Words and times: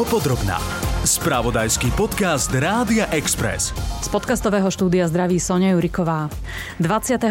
Dopodrobná. 0.00 0.89
Spravodajský 1.00 1.96
podcast 1.96 2.52
Rádia 2.52 3.08
Express. 3.08 3.72
Z 4.04 4.12
podcastového 4.12 4.68
štúdia 4.68 5.08
zdraví 5.08 5.40
Sonia 5.40 5.72
Juriková. 5.72 6.28
29. 6.76 7.24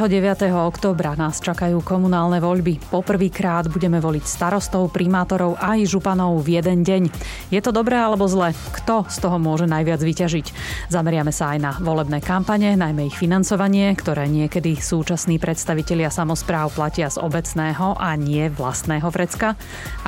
októbra 0.73 1.13
nás 1.13 1.37
čakajú 1.37 1.77
komunálne 1.85 2.41
voľby. 2.41 2.81
Poprvýkrát 2.89 3.69
budeme 3.69 4.01
voliť 4.01 4.25
starostov, 4.25 4.89
primátorov 4.89 5.53
aj 5.61 5.85
županov 5.85 6.41
v 6.41 6.57
jeden 6.57 6.81
deň. 6.81 7.13
Je 7.53 7.61
to 7.61 7.69
dobré 7.69 7.93
alebo 7.93 8.25
zle? 8.25 8.57
Kto 8.73 9.05
z 9.05 9.17
toho 9.21 9.37
môže 9.37 9.69
najviac 9.69 10.01
vyťažiť? 10.01 10.45
Zameriame 10.89 11.29
sa 11.29 11.53
aj 11.53 11.59
na 11.61 11.71
volebné 11.77 12.25
kampane, 12.25 12.73
najmä 12.73 13.13
ich 13.13 13.21
financovanie, 13.21 13.93
ktoré 13.93 14.25
niekedy 14.25 14.81
súčasní 14.81 15.37
predstavitelia 15.37 16.09
samozpráv 16.09 16.73
platia 16.73 17.13
z 17.13 17.21
obecného 17.21 17.93
a 18.01 18.17
nie 18.17 18.49
vlastného 18.49 19.13
vrecka. 19.13 19.53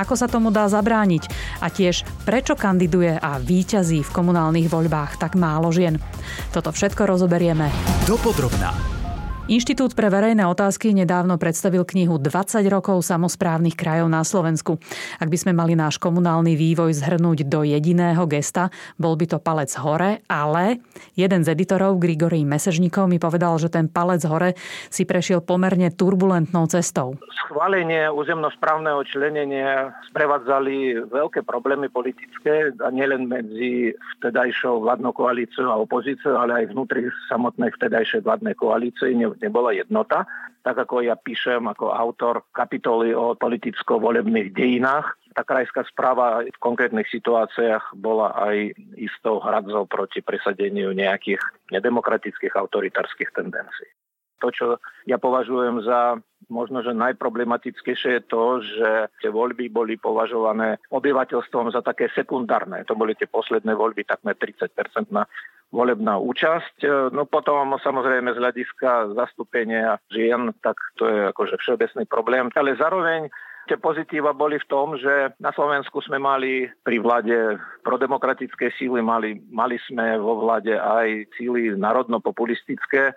Ako 0.01 0.17
sa 0.17 0.25
tomu 0.25 0.49
dá 0.49 0.65
zabrániť? 0.65 1.29
A 1.61 1.69
tiež 1.69 2.09
prečo 2.25 2.57
kandiduje 2.57 3.21
a 3.21 3.37
víťazí 3.51 3.99
v 3.99 4.15
komunálnych 4.15 4.71
voľbách 4.71 5.19
tak 5.19 5.35
málo 5.35 5.75
žien. 5.75 5.99
Toto 6.55 6.71
všetko 6.71 7.03
rozoberieme. 7.03 7.67
Dopodrobná. 8.07 9.00
Inštitút 9.51 9.99
pre 9.99 10.07
verejné 10.07 10.47
otázky 10.47 10.95
nedávno 10.95 11.35
predstavil 11.35 11.83
knihu 11.83 12.15
20 12.15 12.63
rokov 12.71 13.03
samozprávnych 13.03 13.75
krajov 13.75 14.07
na 14.07 14.23
Slovensku. 14.23 14.79
Ak 15.19 15.27
by 15.27 15.35
sme 15.35 15.51
mali 15.51 15.75
náš 15.75 15.99
komunálny 15.99 16.55
vývoj 16.55 16.95
zhrnúť 16.95 17.43
do 17.51 17.67
jediného 17.67 18.23
gesta, 18.31 18.71
bol 18.95 19.19
by 19.19 19.27
to 19.27 19.43
palec 19.43 19.67
hore, 19.75 20.23
ale 20.31 20.79
jeden 21.19 21.43
z 21.43 21.51
editorov, 21.51 21.99
Grigory 21.99 22.47
Mesežníkov, 22.47 23.11
mi 23.11 23.19
povedal, 23.19 23.59
že 23.59 23.67
ten 23.67 23.91
palec 23.91 24.23
hore 24.23 24.55
si 24.87 25.03
prešiel 25.03 25.43
pomerne 25.43 25.91
turbulentnou 25.91 26.71
cestou. 26.71 27.19
Schválenie 27.43 28.07
územnosprávneho 28.07 29.03
členenia 29.03 29.91
sprevádzali 30.15 31.11
veľké 31.11 31.43
problémy 31.43 31.91
politické 31.91 32.71
a 32.79 32.87
nielen 32.87 33.27
medzi 33.27 33.91
vtedajšou 34.15 34.87
vládnou 34.87 35.11
koalíciou 35.11 35.67
a 35.67 35.75
opozíciou, 35.75 36.39
ale 36.39 36.63
aj 36.63 36.71
vnútri 36.71 37.11
samotnej 37.27 37.75
vtedajšej 37.75 38.23
vládnej 38.23 38.55
koalície 38.55 39.11
nebola 39.41 39.73
jednota. 39.73 40.29
Tak 40.61 40.85
ako 40.85 41.01
ja 41.01 41.17
píšem 41.17 41.65
ako 41.65 41.89
autor 41.89 42.45
kapitoly 42.53 43.17
o 43.17 43.33
politicko-volebných 43.33 44.53
dejinách, 44.53 45.17
tá 45.31 45.47
krajská 45.47 45.87
správa 45.87 46.43
v 46.43 46.57
konkrétnych 46.59 47.07
situáciách 47.07 47.95
bola 47.95 48.35
aj 48.35 48.75
istou 48.99 49.39
hradzou 49.39 49.87
proti 49.87 50.19
presadeniu 50.19 50.91
nejakých 50.91 51.39
nedemokratických 51.71 52.53
autoritárskych 52.59 53.31
tendencií. 53.31 53.89
To, 54.41 54.49
čo 54.49 54.65
ja 55.05 55.21
považujem 55.21 55.85
za 55.85 56.17
možno, 56.49 56.81
že 56.81 56.97
najproblematickejšie 56.97 58.11
je 58.19 58.23
to, 58.25 58.43
že 58.59 58.89
tie 59.21 59.29
voľby 59.29 59.69
boli 59.69 60.01
považované 60.01 60.81
obyvateľstvom 60.89 61.69
za 61.71 61.85
také 61.85 62.09
sekundárne. 62.11 62.81
To 62.89 62.97
boli 62.97 63.13
tie 63.13 63.29
posledné 63.29 63.77
voľby, 63.77 64.03
takmer 64.03 64.33
30 64.35 64.73
na 65.13 65.29
volebná 65.71 66.19
účasť. 66.19 66.75
E, 66.83 66.87
no 67.15 67.23
potom 67.25 67.79
samozrejme 67.79 68.35
z 68.35 68.41
hľadiska 68.43 69.15
zastúpenia 69.15 69.97
žien, 70.11 70.51
tak 70.61 70.75
to 70.99 71.07
je 71.07 71.19
akože 71.31 71.55
všeobecný 71.57 72.03
problém. 72.05 72.51
Ale 72.53 72.75
zároveň 72.77 73.31
Tie 73.69 73.77
pozitíva 73.77 74.33
boli 74.33 74.57
v 74.57 74.65
tom, 74.65 74.97
že 74.97 75.37
na 75.37 75.53
Slovensku 75.53 76.01
sme 76.01 76.17
mali 76.17 76.65
pri 76.81 76.97
vláde 76.97 77.61
prodemokratické 77.85 78.73
síly, 78.73 79.05
mali, 79.05 79.37
mali 79.53 79.77
sme 79.85 80.17
vo 80.17 80.41
vláde 80.41 80.73
aj 80.73 81.29
síly 81.37 81.77
národno-populistické, 81.77 83.13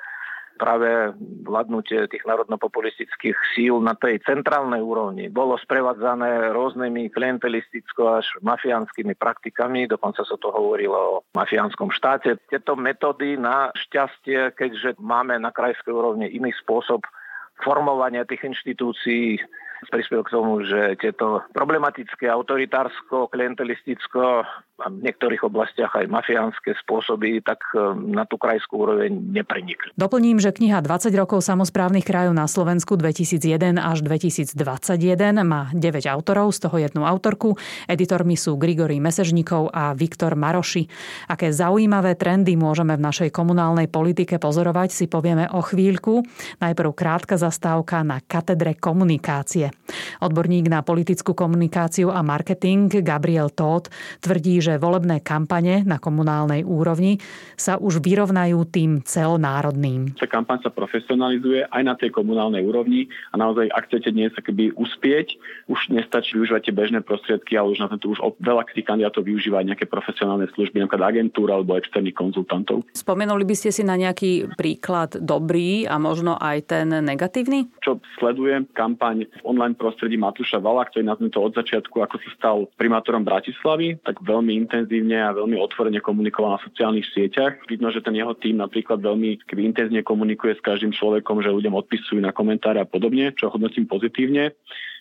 práve 0.57 1.13
vládnutie 1.45 2.07
tých 2.07 2.25
národnopopulistických 2.25 3.37
síl 3.55 3.79
na 3.83 3.99
tej 3.99 4.23
centrálnej 4.23 4.81
úrovni 4.81 5.27
bolo 5.29 5.59
sprevádzané 5.59 6.55
rôznymi 6.55 7.11
klientelisticko 7.11 8.23
až 8.23 8.27
mafiánskymi 8.43 9.15
praktikami, 9.19 9.91
dokonca 9.91 10.23
sa 10.23 10.37
to 10.39 10.49
hovorilo 10.55 10.99
o 10.99 11.23
mafiánskom 11.35 11.91
štáte. 11.91 12.39
Tieto 12.49 12.79
metódy 12.79 13.35
na 13.35 13.75
šťastie, 13.75 14.55
keďže 14.55 14.97
máme 15.03 15.37
na 15.43 15.51
krajskej 15.51 15.91
úrovni 15.91 16.31
iný 16.31 16.55
spôsob 16.63 17.03
formovania 17.63 18.27
tých 18.27 18.47
inštitúcií, 18.51 19.39
prispel 19.89 20.25
k 20.25 20.33
tomu, 20.33 20.65
že 20.65 20.97
tieto 20.97 21.45
problematické 21.53 22.25
autoritársko, 22.29 23.29
klientelisticko 23.29 24.49
a 24.75 24.91
v 24.91 25.07
niektorých 25.07 25.47
oblastiach 25.47 25.95
aj 25.95 26.11
mafiánske 26.11 26.75
spôsoby, 26.83 27.39
tak 27.47 27.63
e, 27.79 27.95
na 27.95 28.27
tú 28.27 28.35
krajskú 28.35 28.83
úroveň 28.83 29.15
neprenikli. 29.15 29.95
Doplním, 29.95 30.43
že 30.43 30.51
kniha 30.51 30.83
20 30.83 31.15
rokov 31.15 31.47
samozprávnych 31.47 32.03
krajov 32.03 32.35
na 32.35 32.51
Slovensku 32.51 32.99
2001 32.99 33.79
až 33.79 34.03
2021 34.03 34.59
má 35.47 35.71
9 35.71 36.11
autorov, 36.11 36.51
z 36.51 36.59
toho 36.67 36.77
jednu 36.83 37.07
autorku. 37.07 37.55
Editormi 37.87 38.35
sú 38.35 38.59
Grigory 38.59 38.99
Mesežníkov 38.99 39.71
a 39.71 39.95
Viktor 39.95 40.35
Maroši. 40.35 40.91
Aké 41.31 41.55
zaujímavé 41.55 42.19
trendy 42.19 42.59
môžeme 42.59 42.99
v 42.99 43.05
našej 43.07 43.31
komunálnej 43.31 43.87
politike 43.87 44.43
pozorovať, 44.43 44.91
si 44.91 45.07
povieme 45.07 45.47
o 45.55 45.63
chvíľku. 45.63 46.27
Najprv 46.59 46.91
krátka 46.99 47.39
zastávka 47.39 48.03
na 48.03 48.19
katedre 48.19 48.75
komunikácie. 48.75 49.71
Odborník 50.19 50.67
na 50.67 50.83
politickú 50.83 51.31
komunikáciu 51.31 52.11
a 52.11 52.27
marketing 52.27 52.91
Gabriel 53.07 53.55
Todd 53.55 53.87
tvrdí, 54.19 54.64
že 54.65 54.81
volebné 54.81 55.21
kampane 55.21 55.85
na 55.85 56.01
komunálnej 56.01 56.65
úrovni 56.65 57.21
sa 57.61 57.77
už 57.77 58.01
vyrovnajú 58.01 58.65
tým 58.73 59.05
celonárodným. 59.05 60.17
Tá 60.17 60.25
kampaň 60.25 60.65
sa 60.65 60.73
profesionalizuje 60.73 61.69
aj 61.69 61.83
na 61.85 61.93
tej 61.93 62.09
komunálnej 62.09 62.65
úrovni 62.65 63.13
a 63.31 63.37
naozaj, 63.37 63.69
ak 63.69 63.93
chcete 63.93 64.17
dnes 64.17 64.33
akoby 64.33 64.73
uspieť, 64.73 65.37
už 65.69 65.93
nestačí 65.93 66.41
využívať 66.41 66.73
tie 66.73 66.75
bežné 66.75 67.05
prostriedky, 67.05 67.61
ale 67.61 67.77
už 67.77 67.85
na 67.85 67.93
to 67.93 68.09
už 68.09 68.25
veľa 68.41 68.65
tých 68.73 68.89
kandidátov 68.89 69.29
využíva 69.29 69.61
aj 69.61 69.69
nejaké 69.75 69.87
profesionálne 69.87 70.49
služby, 70.57 70.81
napríklad 70.81 71.13
agentúra 71.13 71.61
alebo 71.61 71.77
externých 71.77 72.17
konzultantov. 72.17 72.89
Spomenuli 72.97 73.45
by 73.45 73.55
ste 73.59 73.71
si 73.75 73.83
na 73.85 74.01
nejaký 74.01 74.57
príklad 74.57 75.21
dobrý 75.21 75.85
a 75.85 76.01
možno 76.01 76.41
aj 76.41 76.73
ten 76.73 76.89
negatívny? 76.89 77.69
Čo 77.85 78.01
sledujem, 78.17 78.71
kampaň 78.73 79.29
v 79.29 79.43
online 79.45 79.77
prostredí 79.77 80.17
Matúša 80.17 80.63
Vala, 80.63 80.87
ktorý 80.89 81.05
na 81.05 81.19
to 81.19 81.41
od 81.43 81.53
začiatku, 81.59 82.01
ako 82.01 82.17
sa 82.23 82.31
stal 82.39 82.57
primátorom 82.79 83.27
Bratislavy, 83.27 83.99
tak 84.07 84.23
veľmi 84.23 84.54
intenzívne 84.55 85.19
a 85.19 85.35
veľmi 85.35 85.59
otvorene 85.59 85.99
komunikoval 85.99 86.57
na 86.57 86.65
sociálnych 86.65 87.11
sieťach. 87.11 87.67
Vidno, 87.67 87.91
že 87.91 88.01
ten 88.01 88.15
jeho 88.15 88.33
tým 88.39 88.63
napríklad 88.63 89.03
veľmi 89.03 89.43
intenzívne 89.51 90.07
komunikuje 90.07 90.55
s 90.55 90.65
každým 90.65 90.95
človekom, 90.95 91.43
že 91.43 91.53
ľuďom 91.53 91.75
odpisujú 91.75 92.23
na 92.23 92.31
komentáre 92.31 92.79
a 92.79 92.89
podobne, 92.89 93.35
čo 93.35 93.51
hodnotím 93.51 93.91
pozitívne. 93.91 94.55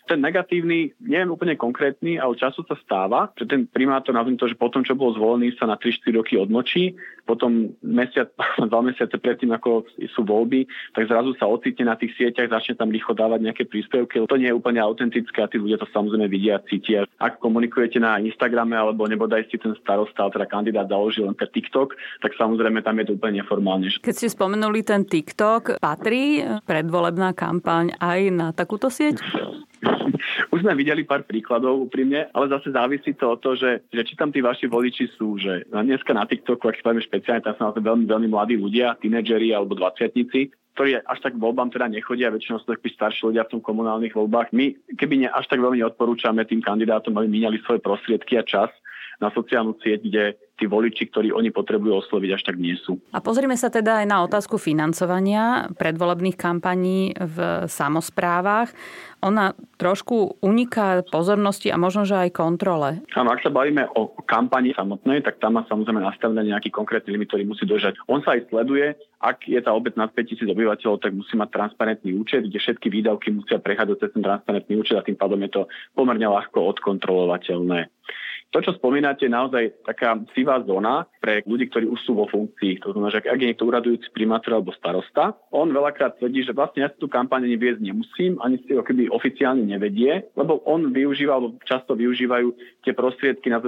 Ten 0.04 0.20
negatívny, 0.20 0.92
neviem 1.00 1.32
úplne 1.32 1.56
konkrétny, 1.56 2.20
ale 2.20 2.36
času 2.36 2.60
sa 2.68 2.76
stáva, 2.84 3.32
že 3.40 3.48
ten 3.48 3.64
primátor, 3.64 4.12
nazvím 4.12 4.36
to, 4.36 4.44
že 4.44 4.58
potom, 4.58 4.84
čo 4.84 4.92
bol 4.92 5.16
zvolený, 5.16 5.56
sa 5.56 5.64
na 5.64 5.80
3-4 5.80 6.18
roky 6.20 6.34
odmočí, 6.36 6.92
potom 7.24 7.72
mesiac, 7.80 8.28
dva 8.70 8.80
mesiace 8.84 9.16
predtým, 9.16 9.56
ako 9.56 9.88
sú 10.12 10.20
voľby, 10.22 10.68
tak 10.92 11.08
zrazu 11.08 11.32
sa 11.40 11.48
ocitne 11.48 11.88
na 11.88 11.96
tých 11.96 12.12
sieťach, 12.20 12.52
začne 12.52 12.76
tam 12.76 12.92
rýchlo 12.92 13.16
dávať 13.16 13.40
nejaké 13.40 13.64
príspevky. 13.64 14.20
To 14.28 14.36
nie 14.36 14.52
je 14.52 14.56
úplne 14.56 14.80
autentické 14.84 15.40
a 15.40 15.48
tí 15.48 15.56
ľudia 15.56 15.80
to 15.80 15.88
samozrejme 15.90 16.28
vidia 16.28 16.60
a 16.60 16.64
cítia. 16.68 17.08
Ak 17.16 17.40
komunikujete 17.40 17.96
na 17.96 18.20
Instagrame 18.20 18.76
alebo 18.76 19.08
nebodaj 19.08 19.48
si 19.48 19.56
ten 19.56 19.72
starosta, 19.80 20.28
teda 20.28 20.44
kandidát 20.44 20.88
založil 20.88 21.24
len 21.24 21.36
TikTok, 21.36 21.96
tak 22.20 22.36
samozrejme 22.36 22.84
tam 22.84 23.00
je 23.00 23.04
to 23.08 23.12
úplne 23.16 23.40
neformálne. 23.40 23.88
Keď 24.04 24.14
ste 24.14 24.28
spomenuli 24.28 24.84
ten 24.84 25.08
TikTok, 25.08 25.80
patrí 25.80 26.44
predvolebná 26.68 27.32
kampaň 27.32 27.96
aj 28.00 28.20
na 28.32 28.46
takúto 28.52 28.88
sieť? 28.92 29.20
Už 30.52 30.64
sme 30.64 30.74
videli 30.74 31.04
pár 31.04 31.24
príkladov 31.24 31.88
úprimne, 31.88 32.28
ale 32.32 32.50
zase 32.50 32.72
závisí 32.72 33.14
to 33.14 33.36
od 33.36 33.40
toho, 33.40 33.54
že, 33.56 33.70
že 33.92 34.02
či 34.04 34.14
tam 34.16 34.32
tí 34.32 34.40
vaši 34.40 34.66
voliči 34.66 35.14
sú, 35.14 35.36
že 35.38 35.68
dneska 35.70 36.12
na 36.16 36.24
TikToku, 36.24 36.68
ak 36.68 36.80
spravíme 36.80 37.04
špeciálne, 37.04 37.44
tam 37.44 37.54
sú 37.56 37.80
veľmi, 37.80 38.06
veľmi 38.08 38.28
mladí 38.32 38.56
ľudia, 38.56 38.96
tínedžeri 39.00 39.52
alebo 39.52 39.76
dvaciatnici, 39.76 40.52
ktorí 40.74 40.98
až 41.06 41.18
tak 41.22 41.38
voľbám 41.38 41.70
teda 41.70 41.86
nechodia, 41.86 42.34
väčšinou 42.34 42.58
sú 42.58 42.74
takí 42.74 42.90
starší 42.90 43.30
ľudia 43.30 43.46
v 43.46 43.58
tom 43.58 43.62
komunálnych 43.62 44.14
voľbách. 44.14 44.50
My, 44.50 44.74
keby 44.98 45.22
ne, 45.22 45.28
až 45.30 45.46
tak 45.46 45.62
veľmi 45.62 45.78
odporúčame 45.86 46.42
tým 46.42 46.58
kandidátom, 46.58 47.14
aby 47.14 47.30
míňali 47.30 47.62
svoje 47.62 47.78
prostriedky 47.78 48.34
a 48.40 48.42
čas 48.42 48.74
na 49.22 49.30
sociálnu 49.34 49.78
sieť, 49.82 50.00
kde 50.02 50.24
tí 50.54 50.70
voliči, 50.70 51.10
ktorí 51.10 51.34
oni 51.34 51.50
potrebujú 51.50 52.06
osloviť, 52.06 52.30
až 52.30 52.42
tak 52.46 52.56
nie 52.62 52.78
sú. 52.78 53.02
A 53.10 53.18
pozrime 53.18 53.58
sa 53.58 53.74
teda 53.74 54.02
aj 54.02 54.06
na 54.06 54.22
otázku 54.22 54.54
financovania 54.54 55.66
predvolebných 55.74 56.38
kampaní 56.38 57.10
v 57.18 57.66
samozprávach. 57.66 58.70
Ona 59.24 59.56
trošku 59.80 60.38
uniká 60.44 61.02
pozornosti 61.08 61.72
a 61.74 61.80
možno, 61.80 62.06
že 62.06 62.28
aj 62.28 62.36
kontrole. 62.36 63.02
Áno, 63.18 63.34
ak 63.34 63.42
sa 63.42 63.50
bavíme 63.50 63.88
o 63.96 64.14
kampani 64.28 64.76
samotnej, 64.76 65.24
tak 65.26 65.42
tam 65.42 65.58
má 65.58 65.66
samozrejme 65.66 66.04
nastavený 66.04 66.54
nejaký 66.54 66.70
konkrétny 66.70 67.18
limit, 67.18 67.32
ktorý 67.32 67.48
musí 67.48 67.64
dožať. 67.66 67.98
On 68.06 68.22
sa 68.22 68.36
aj 68.38 68.52
sleduje, 68.52 68.94
ak 69.24 69.48
je 69.48 69.58
tá 69.58 69.72
obec 69.72 69.96
nad 69.96 70.12
5000 70.12 70.44
obyvateľov, 70.44 71.02
tak 71.02 71.16
musí 71.16 71.34
mať 71.34 71.50
transparentný 71.50 72.14
účet, 72.14 72.46
kde 72.46 72.60
všetky 72.60 72.92
výdavky 72.92 73.32
musia 73.32 73.58
prechádzať 73.58 73.96
cez 73.96 74.10
ten 74.12 74.22
transparentný 74.22 74.74
účet 74.76 75.00
a 75.00 75.06
tým 75.06 75.16
pádom 75.16 75.40
je 75.48 75.50
to 75.50 75.62
pomerne 75.96 76.28
ľahko 76.28 76.60
odkontrolovateľné. 76.76 77.90
To, 78.54 78.62
čo 78.62 78.70
spomínate, 78.78 79.26
je 79.26 79.34
naozaj 79.34 79.82
taká 79.82 80.14
sivá 80.30 80.62
zóna 80.62 81.10
pre 81.18 81.42
ľudí, 81.42 81.66
ktorí 81.66 81.90
už 81.90 81.98
sú 82.06 82.14
vo 82.14 82.30
funkcii. 82.30 82.86
To 82.86 82.94
znamená, 82.94 83.10
že 83.10 83.26
ak 83.26 83.34
je 83.34 83.50
niekto 83.50 83.66
uradujúci 83.66 84.14
primátor 84.14 84.54
alebo 84.54 84.70
starosta, 84.70 85.34
on 85.50 85.74
veľakrát 85.74 86.22
tvrdí, 86.22 86.46
že 86.46 86.54
vlastne 86.54 86.86
ja 86.86 86.90
tú 86.94 87.10
kampaň 87.10 87.50
ani 87.50 87.58
viesť 87.58 87.82
nemusím, 87.82 88.38
ani 88.38 88.62
si 88.62 88.78
ho 88.78 88.86
keby 88.86 89.10
oficiálne 89.10 89.66
nevedie, 89.66 90.30
lebo 90.38 90.62
on 90.70 90.94
využíva, 90.94 91.34
alebo 91.34 91.58
často 91.66 91.98
využívajú 91.98 92.54
tie 92.86 92.94
prostriedky 92.94 93.50
na 93.50 93.58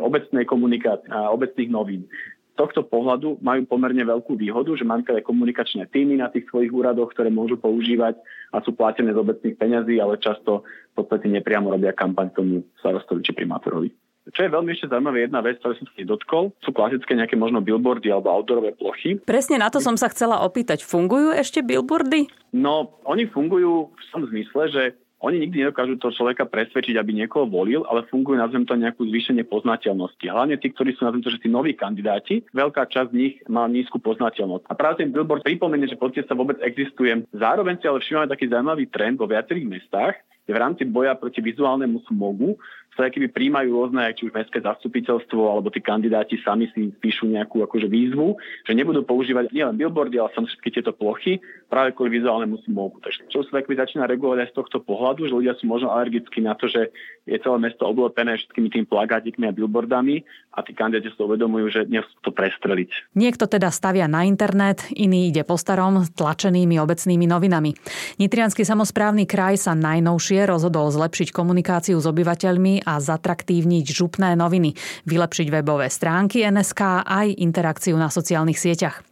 obecnej 0.00 0.48
komunikácie 0.48 1.12
a 1.12 1.28
obecných 1.28 1.68
novín 1.68 2.08
tohto 2.52 2.84
pohľadu 2.84 3.40
majú 3.40 3.64
pomerne 3.64 4.04
veľkú 4.04 4.36
výhodu, 4.36 4.76
že 4.76 4.84
aj 4.84 5.24
komunikačné 5.24 5.88
týmy 5.88 6.20
na 6.20 6.28
tých 6.28 6.46
svojich 6.52 6.68
úradoch, 6.68 7.12
ktoré 7.16 7.32
môžu 7.32 7.56
používať 7.56 8.20
a 8.52 8.60
sú 8.60 8.76
platené 8.76 9.16
z 9.16 9.18
obecných 9.24 9.56
peňazí, 9.56 9.96
ale 9.96 10.20
často 10.20 10.68
v 10.92 11.00
podstate 11.00 11.32
nepriamo 11.32 11.72
robia 11.72 11.96
kampaň 11.96 12.28
tomu 12.36 12.60
starostovi 12.84 13.24
či 13.24 13.32
primátorovi. 13.32 14.11
Čo 14.30 14.46
je 14.46 14.54
veľmi 14.54 14.70
ešte 14.70 14.86
zaujímavé, 14.86 15.26
jedna 15.26 15.42
vec, 15.42 15.58
ktorú 15.58 15.74
som 15.82 15.86
si 15.98 16.06
dotkol, 16.06 16.54
sú 16.62 16.70
klasické 16.70 17.18
nejaké 17.18 17.34
možno 17.34 17.58
billboardy 17.58 18.06
alebo 18.06 18.30
outdoorové 18.30 18.78
plochy. 18.78 19.18
Presne 19.18 19.58
na 19.58 19.66
to 19.66 19.82
som 19.82 19.98
sa 19.98 20.06
chcela 20.14 20.46
opýtať. 20.46 20.86
Fungujú 20.86 21.34
ešte 21.34 21.58
billboardy? 21.58 22.30
No, 22.54 22.94
oni 23.02 23.26
fungujú 23.26 23.90
v 23.90 24.04
tom 24.14 24.22
zmysle, 24.30 24.62
že 24.70 24.82
oni 25.22 25.38
nikdy 25.38 25.62
nedokážu 25.62 26.02
toho 26.02 26.10
človeka 26.14 26.50
presvedčiť, 26.50 26.98
aby 26.98 27.14
niekoho 27.14 27.46
volil, 27.46 27.86
ale 27.86 28.02
fungujú 28.10 28.42
na 28.42 28.50
to 28.50 28.74
nejakú 28.74 29.06
zvýšenie 29.06 29.46
poznateľnosti. 29.46 30.26
Hlavne 30.26 30.58
tí, 30.58 30.74
ktorí 30.74 30.98
sú 30.98 31.06
na 31.06 31.14
to, 31.14 31.30
že 31.30 31.38
tí 31.38 31.46
noví 31.46 31.78
kandidáti, 31.78 32.42
veľká 32.50 32.90
časť 32.90 33.14
z 33.14 33.18
nich 33.18 33.34
má 33.46 33.70
nízku 33.70 34.02
poznateľnosť. 34.02 34.66
A 34.66 34.74
práve 34.74 35.02
ten 35.02 35.14
billboard 35.14 35.46
pripomenie, 35.46 35.86
že 35.86 35.98
sa 36.26 36.34
vôbec 36.34 36.58
existuje. 36.58 37.22
Zároveň 37.30 37.78
si 37.78 37.86
ale 37.86 38.02
všímame 38.02 38.26
taký 38.34 38.50
zaujímavý 38.50 38.90
trend 38.90 39.14
vo 39.22 39.30
viacerých 39.30 39.70
mestách, 39.70 40.18
v 40.42 40.58
rámci 40.58 40.82
boja 40.82 41.14
proti 41.14 41.38
vizuálnemu 41.38 42.02
smogu 42.10 42.58
sa 42.92 43.08
keby 43.08 43.32
príjmajú 43.32 43.72
rôzne, 43.72 44.12
či 44.12 44.28
už 44.28 44.36
mestské 44.36 44.60
zastupiteľstvo 44.60 45.40
alebo 45.40 45.72
tí 45.72 45.80
kandidáti 45.80 46.36
sami 46.44 46.68
si 46.76 46.92
píšu 46.92 47.24
nejakú 47.24 47.64
akože 47.64 47.88
výzvu, 47.88 48.36
že 48.68 48.76
nebudú 48.76 49.00
používať 49.08 49.48
nielen 49.48 49.80
billboardy, 49.80 50.20
ale 50.20 50.28
som 50.36 50.44
všetky 50.44 50.68
tieto 50.76 50.92
plochy 50.92 51.40
práve 51.72 51.96
kvôli 51.96 52.20
vizuálnemu 52.20 52.60
smogu. 52.68 53.00
Takže 53.00 53.32
čo 53.32 53.40
sa 53.48 53.64
keby 53.64 53.80
začína 53.80 54.04
regulovať 54.04 54.44
aj 54.44 54.48
z 54.52 54.56
tohto 54.60 54.78
pohľadu, 54.84 55.24
že 55.24 55.32
ľudia 55.32 55.56
sú 55.56 55.64
možno 55.64 55.88
alergickí 55.88 56.44
na 56.44 56.52
to, 56.52 56.68
že 56.68 56.92
je 57.24 57.38
celé 57.40 57.56
mesto 57.56 57.88
oblopené 57.88 58.36
všetkými 58.36 58.68
tým 58.68 58.84
plagátikmi 58.84 59.48
a 59.48 59.56
billboardami 59.56 60.20
a 60.52 60.60
tí 60.60 60.76
kandidáti 60.76 61.16
sa 61.16 61.24
uvedomujú, 61.24 61.66
že 61.72 61.80
nechcú 61.88 62.12
to 62.20 62.30
prestreliť. 62.34 63.16
Niekto 63.16 63.48
teda 63.48 63.72
stavia 63.72 64.04
na 64.04 64.28
internet, 64.28 64.84
iný 64.92 65.32
ide 65.32 65.48
po 65.48 65.56
starom 65.56 66.04
tlačenými 66.12 66.76
obecnými 66.76 67.24
novinami. 67.24 67.72
Nitrianský 68.20 68.68
samozprávny 68.68 69.24
kraj 69.24 69.56
sa 69.56 69.72
najnovšie 69.72 70.44
rozhodol 70.44 70.92
zlepšiť 70.92 71.32
komunikáciu 71.32 71.96
s 71.96 72.04
obyvateľmi 72.04 72.81
a 72.84 72.98
zatraktívniť 72.98 73.84
župné 73.88 74.34
noviny, 74.34 74.74
vylepšiť 75.08 75.46
webové 75.50 75.88
stránky 75.88 76.44
NSK 76.46 77.06
aj 77.06 77.38
interakciu 77.38 77.94
na 77.96 78.10
sociálnych 78.10 78.58
sieťach. 78.58 79.02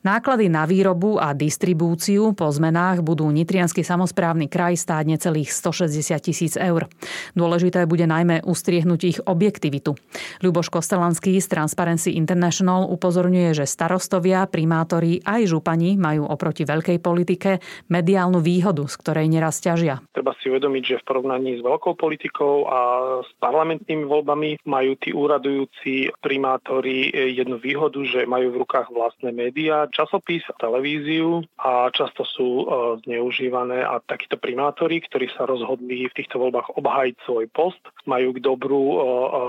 Náklady 0.00 0.48
na 0.48 0.64
výrobu 0.64 1.20
a 1.20 1.36
distribúciu 1.36 2.32
po 2.32 2.48
zmenách 2.48 3.04
budú 3.04 3.28
Nitrianský 3.28 3.84
samozprávny 3.84 4.48
kraj 4.48 4.80
stáť 4.80 5.04
necelých 5.04 5.52
160 5.52 6.18
tisíc 6.24 6.54
eur. 6.56 6.88
Dôležité 7.36 7.84
bude 7.84 8.08
najmä 8.08 8.44
ustriehnúť 8.48 9.00
ich 9.04 9.18
objektivitu. 9.24 9.94
Ľuboš 10.40 10.72
Kostelanský 10.72 11.36
z 11.38 11.46
Transparency 11.52 12.16
International 12.16 12.88
upozorňuje, 12.88 13.52
že 13.52 13.68
starostovia, 13.68 14.48
primátori 14.48 15.20
aj 15.22 15.52
župani 15.52 16.00
majú 16.00 16.24
oproti 16.28 16.64
veľkej 16.64 16.98
politike 16.98 17.60
mediálnu 17.92 18.40
výhodu, 18.40 18.84
z 18.88 18.94
ktorej 18.96 19.26
neraz 19.28 19.60
ťažia. 19.60 20.00
Treba 20.16 20.32
si 20.40 20.48
uvedomiť, 20.48 20.82
že 20.84 20.96
v 21.00 21.06
porovnaní 21.06 21.60
s 21.60 21.62
veľkou 21.62 21.94
politikou 21.98 22.64
a 22.68 22.80
s 23.24 23.30
parlamentnými 23.40 24.04
voľbami 24.04 24.62
majú 24.68 24.92
tí 25.00 25.10
úradujúci 25.14 26.12
primátori 26.20 27.08
jednu 27.12 27.56
výhodu, 27.58 27.98
že 28.04 28.28
majú 28.28 28.52
v 28.52 28.60
rukách 28.62 28.92
vlastné 28.92 29.32
médiá, 29.32 29.88
časopis, 29.88 30.44
televíziu 30.60 31.42
a 31.56 31.88
často 31.90 32.22
sú 32.28 32.48
e, 32.62 32.64
zneužívané 33.08 33.82
a 33.82 33.98
takíto 34.04 34.36
primátori, 34.36 35.00
ktorí 35.00 35.32
sa 35.32 35.48
rozhodli 35.48 36.06
v 36.06 36.16
týchto 36.16 36.38
voľbách 36.38 36.76
obhajiť 36.76 37.16
svoj 37.24 37.46
post, 37.50 37.80
majú 38.04 38.36
k 38.36 38.44
dobru 38.44 38.82
e, 38.82 38.94
e, 38.94 39.04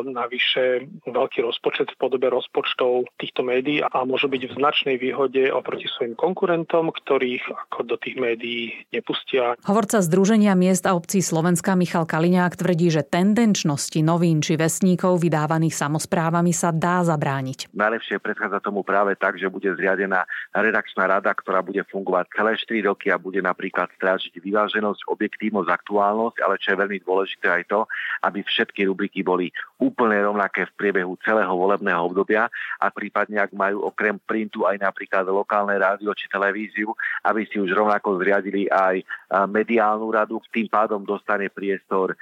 navyše 0.10 0.64
veľký 1.06 1.44
rozpočet 1.44 1.94
v 1.94 2.00
podobe 2.00 2.32
rozpočtov 2.32 3.10
týchto 3.20 3.44
médií 3.44 3.84
a 3.84 4.06
môžu 4.08 4.32
byť 4.32 4.42
v 4.48 4.56
značnej 4.56 4.96
výhode 4.98 5.52
oproti 5.52 5.92
svojim 5.92 6.16
konkurentom, 6.16 6.90
ktorých 6.96 7.44
ako 7.70 7.80
do 7.84 7.96
tých 8.00 8.16
médií 8.16 8.74
nepustia. 8.96 9.60
Hovorca 9.68 10.00
Združenia 10.00 10.56
miest 10.56 10.88
a 10.88 10.96
obcí 10.96 11.20
Slovenska 11.20 11.76
Michal 11.76 12.08
Kaliňák 12.08 12.56
tvrdí, 12.56 12.88
že 12.90 13.04
tendenčne 13.04 13.59
bezpečnosti 13.60 14.00
novín 14.00 14.40
či 14.40 14.56
vesníkov 14.56 15.20
vydávaných 15.20 15.76
samozprávami 15.76 16.56
sa 16.56 16.72
dá 16.72 17.04
zabrániť. 17.04 17.68
Najlepšie 17.76 18.24
predchádza 18.24 18.64
tomu 18.64 18.88
práve 18.88 19.20
tak, 19.20 19.36
že 19.36 19.52
bude 19.52 19.68
zriadená 19.76 20.24
redakčná 20.56 21.12
rada, 21.12 21.28
ktorá 21.36 21.60
bude 21.60 21.84
fungovať 21.92 22.32
celé 22.32 22.56
4 22.56 22.88
roky 22.88 23.12
a 23.12 23.20
bude 23.20 23.44
napríklad 23.44 23.92
strážiť 24.00 24.40
vyváženosť, 24.40 25.12
objektívnosť, 25.12 25.68
aktuálnosť, 25.76 26.40
ale 26.40 26.56
čo 26.56 26.72
je 26.72 26.80
veľmi 26.80 27.04
dôležité 27.04 27.48
aj 27.52 27.64
to, 27.68 27.84
aby 28.24 28.40
všetky 28.48 28.88
rubriky 28.88 29.28
boli 29.28 29.52
úplne 29.80 30.20
rovnaké 30.20 30.68
v 30.68 30.76
priebehu 30.76 31.16
celého 31.24 31.56
volebného 31.56 32.04
obdobia 32.04 32.52
a 32.78 32.88
prípadne 32.92 33.40
ak 33.40 33.56
majú 33.56 33.88
okrem 33.88 34.20
printu 34.20 34.68
aj 34.68 34.76
napríklad 34.76 35.24
lokálne 35.32 35.80
rádio 35.80 36.12
či 36.12 36.28
televíziu, 36.28 36.92
aby 37.24 37.48
si 37.48 37.58
už 37.64 37.72
rovnako 37.72 38.20
zriadili 38.20 38.68
aj 38.68 39.02
mediálnu 39.48 40.12
radu, 40.12 40.44
tým 40.52 40.68
pádom 40.68 41.08
dostane 41.08 41.48
priestor 41.48 42.20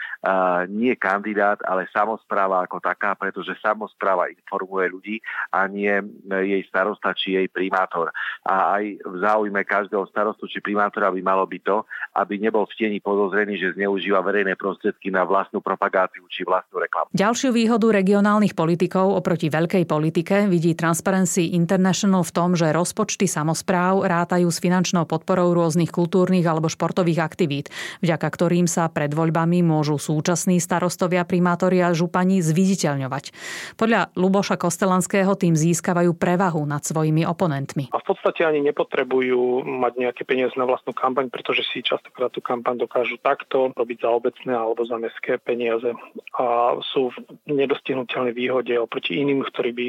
nie 0.69 0.94
kandidát, 0.94 1.57
ale 1.65 1.89
samozpráva 1.89 2.62
ako 2.62 2.77
taká, 2.77 3.18
pretože 3.18 3.57
samozpráva 3.57 4.30
informuje 4.30 4.86
ľudí 4.94 5.15
a 5.50 5.65
nie 5.65 5.98
jej 6.30 6.62
starosta 6.69 7.18
či 7.18 7.42
jej 7.42 7.48
primátor. 7.50 8.13
A 8.45 8.77
aj 8.77 9.01
v 9.01 9.15
záujme 9.18 9.65
každého 9.65 10.06
starostu 10.13 10.45
či 10.45 10.62
primátora 10.62 11.10
by 11.10 11.21
malo 11.25 11.44
byť 11.50 11.62
to, 11.65 11.77
aby 12.21 12.38
nebol 12.38 12.69
v 12.69 12.75
tieni 12.77 13.00
podozrený, 13.01 13.57
že 13.57 13.74
zneužíva 13.74 14.21
verejné 14.21 14.53
prostriedky 14.53 15.10
na 15.10 15.25
vlastnú 15.25 15.57
propagáciu 15.57 16.21
či 16.30 16.45
vlastnú 16.45 16.77
reklamu. 16.77 17.10
Ďalšiu 17.47 17.63
výhodu 17.63 17.88
regionálnych 17.95 18.59
politikov 18.59 19.23
oproti 19.23 19.47
veľkej 19.47 19.88
politike 19.88 20.51
vidí 20.51 20.75
Transparency 20.75 21.55
International 21.55 22.27
v 22.27 22.35
tom, 22.35 22.59
že 22.59 22.75
rozpočty 22.75 23.23
samozpráv 23.23 24.03
rátajú 24.03 24.51
s 24.51 24.59
finančnou 24.59 25.07
podporou 25.07 25.55
rôznych 25.55 25.88
kultúrnych 25.88 26.44
alebo 26.44 26.67
športových 26.67 27.23
aktivít, 27.23 27.71
vďaka 28.03 28.27
ktorým 28.27 28.67
sa 28.67 28.91
pred 28.91 29.15
voľbami 29.15 29.63
môžu 29.63 29.95
súčasní 29.95 30.59
starostovia 30.59 31.23
primátori 31.23 31.79
a 31.79 31.95
župani 31.95 32.44
zviditeľňovať. 32.44 33.31
Podľa 33.79 34.11
Luboša 34.19 34.59
Kostelanského 34.59 35.31
tým 35.39 35.55
získavajú 35.55 36.19
prevahu 36.19 36.67
nad 36.67 36.83
svojimi 36.83 37.23
oponentmi. 37.23 37.95
A 37.95 38.03
v 38.03 38.11
podstate 38.11 38.43
ani 38.43 38.59
nepotrebujú 38.59 39.63
mať 39.63 39.93
nejaké 40.03 40.27
peniaze 40.27 40.51
na 40.59 40.67
vlastnú 40.67 40.91
kampaň, 40.91 41.31
pretože 41.31 41.63
si 41.71 41.79
častokrát 41.79 42.27
tú 42.27 42.43
kampaň 42.43 42.83
dokážu 42.83 43.15
takto 43.23 43.71
robiť 43.71 44.03
za 44.03 44.11
obecné 44.11 44.51
alebo 44.51 44.83
za 44.83 45.00
mestské 45.00 45.39
peniaze 45.39 45.95
a 46.35 46.75
sú 46.91 47.07
nedostihnutelnej 47.45 48.34
výhode 48.34 48.74
oproti 48.81 49.22
iným, 49.22 49.46
ktorí 49.46 49.72
by 49.75 49.88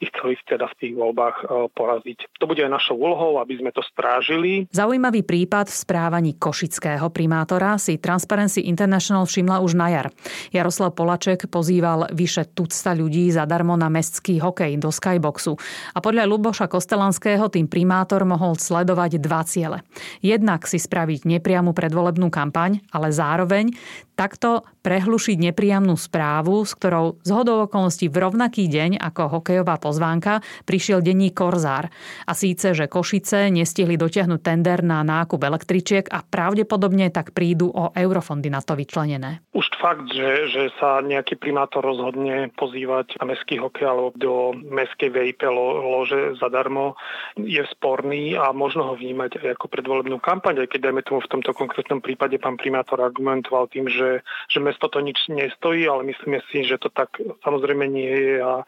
ich 0.00 0.10
chceli 0.14 0.40
teda 0.48 0.70
v 0.72 0.78
tých 0.80 0.94
voľbách 0.96 1.36
e, 1.36 1.44
poraziť. 1.76 2.18
To 2.40 2.48
bude 2.48 2.64
aj 2.64 2.72
našou 2.72 2.96
úlohou, 2.96 3.42
aby 3.42 3.60
sme 3.60 3.70
to 3.74 3.84
strážili. 3.84 4.70
Zaujímavý 4.72 5.26
prípad 5.26 5.68
v 5.68 5.76
správaní 5.76 6.32
košického 6.38 7.08
primátora 7.12 7.76
si 7.76 8.00
Transparency 8.00 8.64
International 8.70 9.28
všimla 9.28 9.60
už 9.60 9.72
na 9.76 9.88
jar. 9.92 10.06
Jaroslav 10.54 10.96
Polaček 10.96 11.50
pozýval 11.50 12.08
vyše 12.14 12.48
tucta 12.54 12.96
ľudí 12.96 13.28
zadarmo 13.34 13.74
na 13.74 13.92
mestský 13.92 14.38
hokej 14.40 14.78
do 14.80 14.88
Skyboxu. 14.88 15.58
A 15.92 15.98
podľa 15.98 16.28
Luboša 16.30 16.70
Kostelanského 16.70 17.50
tým 17.50 17.66
primátor 17.66 18.22
mohol 18.24 18.54
sledovať 18.54 19.18
dva 19.18 19.42
ciele. 19.44 19.78
Jednak 20.22 20.64
si 20.68 20.78
spraviť 20.78 21.26
nepriamu 21.26 21.74
predvolebnú 21.74 22.28
kampaň, 22.30 22.80
ale 22.92 23.10
zároveň 23.10 23.72
takto 24.16 24.64
prehlušiť 24.80 25.36
nepríjemnú 25.52 25.92
správu, 25.98 26.64
s 26.64 26.72
ktorou 26.86 27.18
z 27.26 27.30
hodou 27.34 27.66
okolností 27.66 28.06
v 28.06 28.22
rovnaký 28.22 28.70
deň 28.70 29.02
ako 29.02 29.42
hokejová 29.42 29.82
pozvánka 29.82 30.38
prišiel 30.62 31.02
denní 31.02 31.34
Korzár. 31.34 31.90
A 32.30 32.32
síce, 32.38 32.78
že 32.78 32.86
Košice 32.86 33.50
nestihli 33.50 33.98
dotiahnuť 33.98 34.38
tender 34.38 34.86
na 34.86 35.02
nákup 35.02 35.42
električiek 35.42 36.06
a 36.06 36.22
pravdepodobne 36.22 37.10
tak 37.10 37.34
prídu 37.34 37.74
o 37.74 37.90
eurofondy 37.90 38.46
na 38.54 38.62
to 38.62 38.78
vyčlenené. 38.78 39.42
Už 39.50 39.66
fakt, 39.86 40.10
že, 40.14 40.50
že 40.50 40.62
sa 40.78 41.02
nejaký 41.02 41.38
primátor 41.38 41.82
rozhodne 41.82 42.50
pozývať 42.54 43.18
na 43.22 43.34
mestský 43.34 43.58
hokej 43.58 43.86
alebo 43.86 44.14
do 44.14 44.54
mestskej 44.54 45.10
VIP 45.10 45.42
lože 45.50 46.38
zadarmo, 46.38 46.94
je 47.34 47.62
sporný 47.74 48.38
a 48.38 48.50
možno 48.50 48.88
ho 48.88 48.94
vnímať 48.94 49.42
aj 49.42 49.58
ako 49.58 49.66
predvolebnú 49.70 50.18
kampaň, 50.22 50.64
aj 50.64 50.70
keď 50.74 50.80
dajme 50.90 51.02
tomu 51.02 51.18
v 51.22 51.32
tomto 51.34 51.50
konkrétnom 51.50 51.98
prípade 51.98 52.38
pán 52.38 52.54
primátor 52.54 53.02
argumentoval 53.02 53.66
tým, 53.70 53.90
že 53.90 54.22
že, 54.50 54.58
mesto 54.58 54.88
to 54.88 54.98
nič 55.00 55.28
nestojí, 55.28 55.84
ale 55.86 56.08
myslíme 56.08 56.40
si, 56.50 56.64
že 56.64 56.75
to 56.80 56.90
tak 56.90 57.16
samozrejme 57.44 57.86
nie 57.88 58.10
je 58.10 58.34
a 58.42 58.62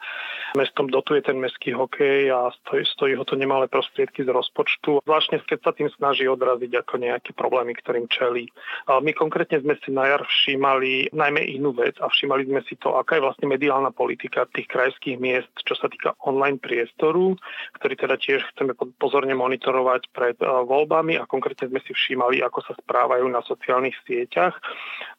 mestom 0.57 0.89
dotuje 0.89 1.21
ten 1.21 1.37
mestský 1.37 1.75
hokej 1.75 2.31
a 2.31 2.49
stojí, 2.63 2.85
stojí 2.85 3.13
ho 3.15 3.25
to 3.25 3.35
nemalé 3.37 3.69
prostriedky 3.69 4.25
z 4.25 4.29
rozpočtu. 4.33 5.05
Zvláštne 5.05 5.41
keď 5.45 5.59
sa 5.65 5.71
tým 5.73 5.89
snaží 5.93 6.29
odraziť 6.29 6.71
ako 6.85 6.93
nejaké 7.01 7.31
problémy, 7.33 7.73
ktorým 7.77 8.05
čelí. 8.09 8.49
A 8.85 9.01
my 9.01 9.13
konkrétne 9.17 9.61
sme 9.61 9.77
si 9.81 9.89
na 9.89 10.05
jar 10.05 10.21
všímali 10.25 11.09
najmä 11.09 11.41
inú 11.49 11.73
vec 11.73 11.97
a 11.97 12.09
všímali 12.09 12.45
sme 12.45 12.61
si 12.69 12.77
to, 12.77 12.93
aká 12.97 13.17
je 13.17 13.25
vlastne 13.25 13.49
mediálna 13.49 13.89
politika 13.89 14.45
tých 14.53 14.69
krajských 14.69 15.17
miest, 15.17 15.49
čo 15.65 15.73
sa 15.73 15.89
týka 15.89 16.13
online 16.25 16.61
priestoru, 16.61 17.33
ktorý 17.81 17.93
teda 17.97 18.15
tiež 18.21 18.45
chceme 18.53 18.77
pozorne 19.01 19.33
monitorovať 19.33 20.01
pred 20.13 20.37
voľbami 20.41 21.17
a 21.17 21.25
konkrétne 21.25 21.69
sme 21.69 21.81
si 21.81 21.91
všímali, 21.97 22.45
ako 22.45 22.61
sa 22.65 22.73
správajú 22.77 23.25
na 23.25 23.41
sociálnych 23.45 23.97
sieťach 24.05 24.53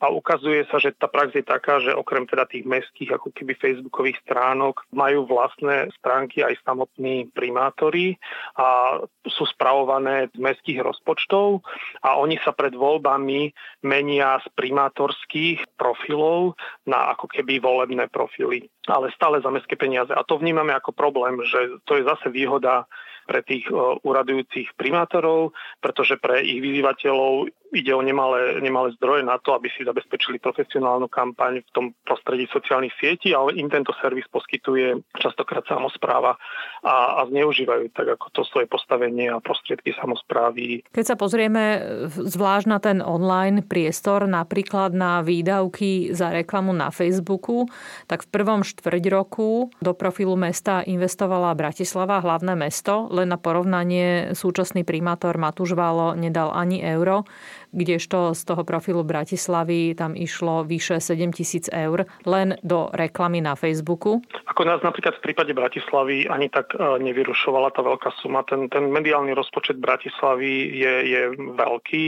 a 0.00 0.06
ukazuje 0.09 0.66
sa, 0.70 0.78
že 0.78 0.94
tá 0.94 1.11
prax 1.11 1.35
je 1.35 1.44
taká, 1.44 1.82
že 1.82 1.90
okrem 1.94 2.25
teda 2.25 2.47
tých 2.47 2.64
mestských 2.80 3.20
ako 3.20 3.28
keby 3.37 3.52
facebookových 3.60 4.16
stránok 4.25 4.88
majú 4.96 5.28
vlastné 5.28 5.92
stránky 6.00 6.40
aj 6.40 6.56
samotní 6.64 7.28
primátori 7.37 8.16
a 8.56 8.99
sú 9.28 9.44
spravované 9.44 10.32
z 10.32 10.40
mestských 10.40 10.80
rozpočtov 10.80 11.60
a 12.00 12.16
oni 12.16 12.40
sa 12.40 12.56
pred 12.56 12.72
voľbami 12.72 13.52
menia 13.84 14.40
z 14.40 14.49
primátorských 14.56 15.76
profilov 15.76 16.56
na 16.88 17.12
ako 17.12 17.28
keby 17.28 17.60
volebné 17.60 18.08
profily, 18.08 18.64
ale 18.88 19.12
stále 19.12 19.44
za 19.44 19.52
mestské 19.52 19.76
peniaze. 19.76 20.16
A 20.16 20.25
to 20.25 20.40
vnímame 20.40 20.72
ako 20.72 20.96
problém, 20.96 21.37
že 21.44 21.76
to 21.84 22.00
je 22.00 22.08
zase 22.08 22.32
výhoda 22.32 22.88
pre 23.28 23.46
tých 23.46 23.70
uradujúcich 24.02 24.75
primátorov, 24.75 25.54
pretože 25.78 26.18
pre 26.18 26.42
ich 26.42 26.58
vyzývateľov 26.58 27.52
ide 27.71 27.95
o 27.95 28.03
nemalé, 28.03 28.59
nemalé 28.59 28.91
zdroje 28.99 29.23
na 29.23 29.39
to, 29.39 29.55
aby 29.55 29.71
si 29.71 29.87
zabezpečili 29.87 30.43
profesionálnu 30.43 31.07
kampaň 31.07 31.62
v 31.62 31.71
tom 31.71 31.87
prostredí 32.03 32.50
sociálnych 32.50 32.95
sietí, 32.99 33.31
ale 33.31 33.55
im 33.59 33.71
tento 33.71 33.95
servis 34.03 34.27
poskytuje 34.31 34.99
častokrát 35.19 35.62
samozpráva 35.71 36.35
a, 36.83 37.23
a 37.23 37.31
zneužívajú 37.31 37.95
tak 37.95 38.19
ako 38.19 38.27
to 38.35 38.43
svoje 38.50 38.67
postavenie 38.67 39.31
a 39.31 39.39
prostriedky 39.39 39.95
samozprávy. 39.95 40.83
Keď 40.91 41.05
sa 41.05 41.17
pozrieme 41.17 41.83
zvlášť 42.11 42.67
na 42.67 42.79
ten 42.83 42.99
online 42.99 43.62
priestor, 43.62 44.27
napríklad 44.27 44.91
na 44.91 45.23
výdavky 45.23 46.11
za 46.11 46.35
reklamu 46.35 46.75
na 46.75 46.91
Facebooku, 46.91 47.71
tak 48.11 48.27
v 48.27 48.33
prvom 48.35 48.61
štvrť 48.67 49.05
roku 49.11 49.71
do 49.79 49.93
profilu 49.95 50.35
mesta 50.35 50.83
investovala 50.83 51.55
Bratislava, 51.55 52.19
hlavné 52.19 52.59
mesto, 52.59 53.07
len 53.15 53.31
na 53.31 53.39
porovnanie 53.39 54.35
súčasný 54.35 54.83
primátor 54.83 55.39
Matúš 55.39 55.79
Válo 55.79 56.19
nedal 56.19 56.50
ani 56.50 56.83
euro, 56.83 57.23
kdežto 57.71 58.35
z 58.35 58.43
toho 58.45 58.62
profilu 58.67 59.07
Bratislavy 59.07 59.95
tam 59.95 60.19
išlo 60.19 60.67
vyše 60.67 60.99
7 60.99 61.31
tisíc 61.33 61.71
eur 61.71 62.07
len 62.27 62.59
do 62.67 62.91
reklamy 62.93 63.41
na 63.41 63.55
Facebooku. 63.55 64.23
Ako 64.50 64.67
nás 64.67 64.83
napríklad 64.83 65.19
v 65.19 65.25
prípade 65.31 65.53
Bratislavy 65.55 66.27
ani 66.27 66.50
tak 66.50 66.75
e, 66.75 66.79
nevyrušovala 66.79 67.71
tá 67.71 67.81
veľká 67.87 68.11
suma. 68.19 68.43
Ten, 68.45 68.67
ten 68.67 68.91
mediálny 68.91 69.33
rozpočet 69.33 69.79
Bratislavy 69.79 70.53
je, 70.75 70.95
je 71.07 71.23
veľký. 71.55 72.05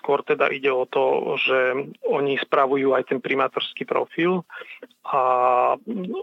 Skôr 0.00 0.24
teda 0.24 0.48
ide 0.48 0.72
o 0.72 0.88
to, 0.88 1.36
že 1.38 1.58
oni 2.08 2.40
spravujú 2.40 2.96
aj 2.96 3.12
ten 3.12 3.20
primátorský 3.20 3.84
profil 3.84 4.44
a 5.04 5.20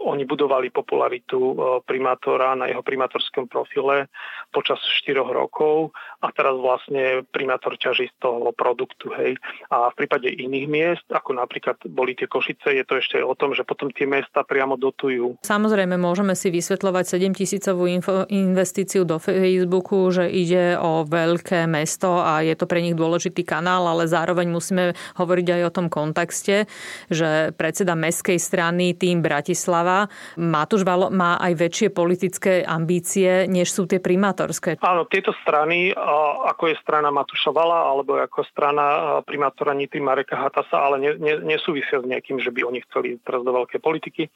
oni 0.02 0.26
budovali 0.26 0.74
popularitu 0.74 1.38
e, 1.38 1.54
primátora 1.86 2.58
na 2.58 2.66
jeho 2.66 2.82
primátorskom 2.82 3.46
profile 3.46 4.10
počas 4.50 4.82
4 5.06 5.22
rokov 5.22 5.94
a 6.18 6.34
teraz 6.34 6.58
vlastne 6.58 7.22
primátor 7.30 7.78
ťaží 7.78 8.10
z 8.10 8.16
toho 8.18 8.50
produktu. 8.72 9.12
Hej. 9.12 9.36
A 9.68 9.92
v 9.92 9.94
prípade 10.00 10.32
iných 10.32 10.66
miest, 10.66 11.06
ako 11.12 11.36
napríklad 11.36 11.76
boli 11.92 12.16
tie 12.16 12.24
Košice, 12.24 12.72
je 12.72 12.84
to 12.88 12.96
ešte 12.96 13.20
o 13.20 13.36
tom, 13.36 13.52
že 13.52 13.68
potom 13.68 13.92
tie 13.92 14.08
miesta 14.08 14.40
priamo 14.40 14.80
dotujú. 14.80 15.44
Samozrejme, 15.44 16.00
môžeme 16.00 16.32
si 16.32 16.48
vysvetľovať 16.48 17.20
7 17.20 17.36
tisícovú 17.36 17.84
investíciu 18.32 19.04
do 19.04 19.20
Facebooku, 19.20 20.08
že 20.08 20.32
ide 20.32 20.80
o 20.80 21.04
veľké 21.04 21.68
mesto 21.68 22.16
a 22.24 22.40
je 22.40 22.56
to 22.56 22.64
pre 22.64 22.80
nich 22.80 22.96
dôležitý 22.96 23.44
kanál, 23.44 23.84
ale 23.84 24.08
zároveň 24.08 24.48
musíme 24.48 24.96
hovoriť 25.20 25.46
aj 25.60 25.62
o 25.68 25.74
tom 25.74 25.86
kontexte, 25.92 26.64
že 27.12 27.52
predseda 27.52 27.92
mestskej 27.92 28.40
strany 28.40 28.62
strany 28.62 28.94
tým 28.94 29.18
Bratislava. 29.18 30.06
Matúš 30.38 30.86
Valo 30.86 31.10
má 31.10 31.34
aj 31.42 31.52
väčšie 31.58 31.88
politické 31.90 32.62
ambície, 32.62 33.50
než 33.50 33.74
sú 33.74 33.90
tie 33.90 33.98
primátorské. 33.98 34.78
Áno, 34.78 35.02
tieto 35.10 35.34
strany, 35.42 35.90
ako 36.46 36.70
je 36.70 36.78
strana 36.78 37.10
Matúša 37.10 37.50
Vala 37.50 37.90
alebo 37.90 38.14
ako 38.22 38.46
strana 38.46 38.61
primátora 39.26 39.74
Nitry 39.74 39.98
Mareka 39.98 40.38
Hatasa, 40.38 40.78
ale 40.78 40.96
ne, 41.02 41.10
ne, 41.18 41.34
nesúvisia 41.42 41.98
s 41.98 42.06
nejakým, 42.06 42.38
že 42.38 42.54
by 42.54 42.62
oni 42.62 42.80
chceli 42.86 43.18
teraz 43.26 43.42
do 43.42 43.50
veľkej 43.50 43.80
politiky, 43.82 44.30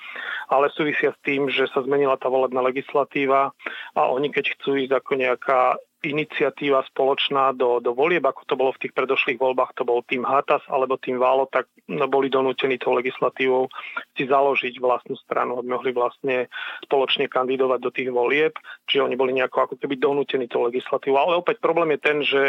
ale 0.50 0.73
súvisia 0.75 1.14
s 1.14 1.18
tým, 1.23 1.47
že 1.47 1.71
sa 1.71 1.87
zmenila 1.87 2.18
tá 2.18 2.26
volebná 2.26 2.59
legislatíva 2.66 3.54
a 3.95 4.00
oni 4.11 4.35
keď 4.35 4.59
chcú 4.59 4.75
ísť 4.83 4.92
ako 4.99 5.12
nejaká 5.14 5.78
iniciatíva 6.05 6.85
spoločná 6.93 7.57
do, 7.57 7.81
do 7.81 7.97
volieb, 7.97 8.23
ako 8.23 8.43
to 8.45 8.55
bolo 8.55 8.71
v 8.76 8.87
tých 8.87 8.93
predošlých 8.93 9.41
voľbách, 9.41 9.73
to 9.76 9.88
bol 9.88 10.05
tým 10.05 10.26
Hatas 10.26 10.61
alebo 10.69 11.00
tým 11.00 11.17
Válo, 11.17 11.49
tak 11.49 11.73
no, 11.88 12.05
boli 12.11 12.29
donútení 12.29 12.76
tou 12.76 12.93
legislatívou 12.93 13.73
si 14.12 14.29
založiť 14.29 14.76
vlastnú 14.76 15.17
stranu, 15.17 15.57
aby 15.57 15.69
mohli 15.73 15.91
vlastne 15.97 16.53
spoločne 16.85 17.26
kandidovať 17.33 17.79
do 17.81 17.91
tých 17.91 18.11
volieb, 18.12 18.53
čiže 18.85 19.05
oni 19.09 19.17
boli 19.17 19.33
nejako 19.37 19.73
ako 19.73 19.75
keby 19.81 19.97
donútení 19.97 20.47
tou 20.47 20.69
legislatívou. 20.69 21.17
Ale 21.17 21.41
opäť 21.41 21.65
problém 21.65 21.97
je 21.97 22.00
ten, 22.00 22.19
že 22.21 22.41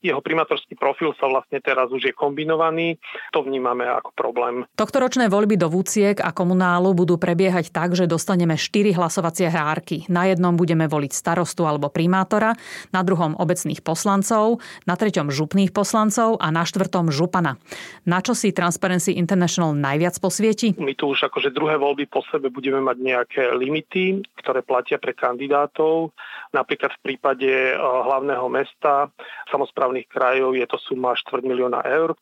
jeho 0.00 0.20
primátorský 0.24 0.76
profil 0.76 1.12
sa 1.20 1.28
vlastne 1.28 1.60
teraz 1.60 1.92
už 1.92 2.08
je 2.08 2.14
kombinovaný, 2.16 2.96
to 3.32 3.44
vnímame 3.44 3.84
ako 3.84 4.12
problém. 4.16 4.64
Tohtoročné 4.76 5.28
voľby 5.28 5.60
do 5.60 5.68
Vúciek 5.68 6.20
a 6.20 6.32
komunálu 6.32 6.92
budú 6.96 7.16
prebiehať 7.20 7.72
tak, 7.72 7.92
že 7.96 8.08
dostaneme 8.08 8.56
4 8.56 8.96
hlasovacie 8.96 9.48
hárky. 9.48 10.04
Na 10.08 10.28
jednom 10.28 10.56
budeme 10.56 10.88
voliť 10.88 11.12
starostu 11.12 11.64
alebo 11.64 11.88
primátora, 11.88 12.56
na 12.94 13.02
druhom 13.02 13.34
obecných 13.34 13.82
poslancov, 13.82 14.62
na 14.86 14.94
treťom 14.94 15.34
župných 15.34 15.74
poslancov 15.74 16.38
a 16.38 16.54
na 16.54 16.62
štvrtom 16.62 17.10
župana. 17.10 17.58
Na 18.06 18.22
čo 18.22 18.38
si 18.38 18.54
Transparency 18.54 19.18
International 19.18 19.74
najviac 19.74 20.14
posvieti? 20.22 20.78
My 20.78 20.94
tu 20.94 21.10
už 21.10 21.26
akože 21.26 21.50
druhé 21.50 21.74
voľby 21.74 22.06
po 22.06 22.22
sebe 22.30 22.54
budeme 22.54 22.78
mať 22.78 22.96
nejaké 23.02 23.42
limity, 23.58 24.22
ktoré 24.38 24.62
platia 24.62 25.02
pre 25.02 25.16
kandidátov. 25.16 26.14
Napríklad 26.54 26.94
v 27.00 27.02
prípade 27.02 27.50
eh, 27.50 27.76
hlavného 27.80 28.46
mesta, 28.46 29.10
samozprávnych 29.50 30.06
krajov 30.06 30.54
je 30.54 30.66
to 30.70 30.78
suma 30.78 31.18
4 31.18 31.42
milióna 31.42 31.82
eur. 31.82 32.14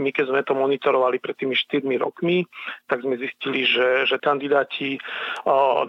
My 0.00 0.08
keď 0.14 0.32
sme 0.32 0.40
to 0.46 0.56
monitorovali 0.56 1.20
pred 1.20 1.36
tými 1.36 1.52
4 1.52 1.84
rokmi, 2.00 2.48
tak 2.88 3.04
sme 3.04 3.20
zistili, 3.20 3.68
že, 3.68 4.08
že 4.08 4.16
kandidáti 4.16 4.96
eh, 4.96 5.00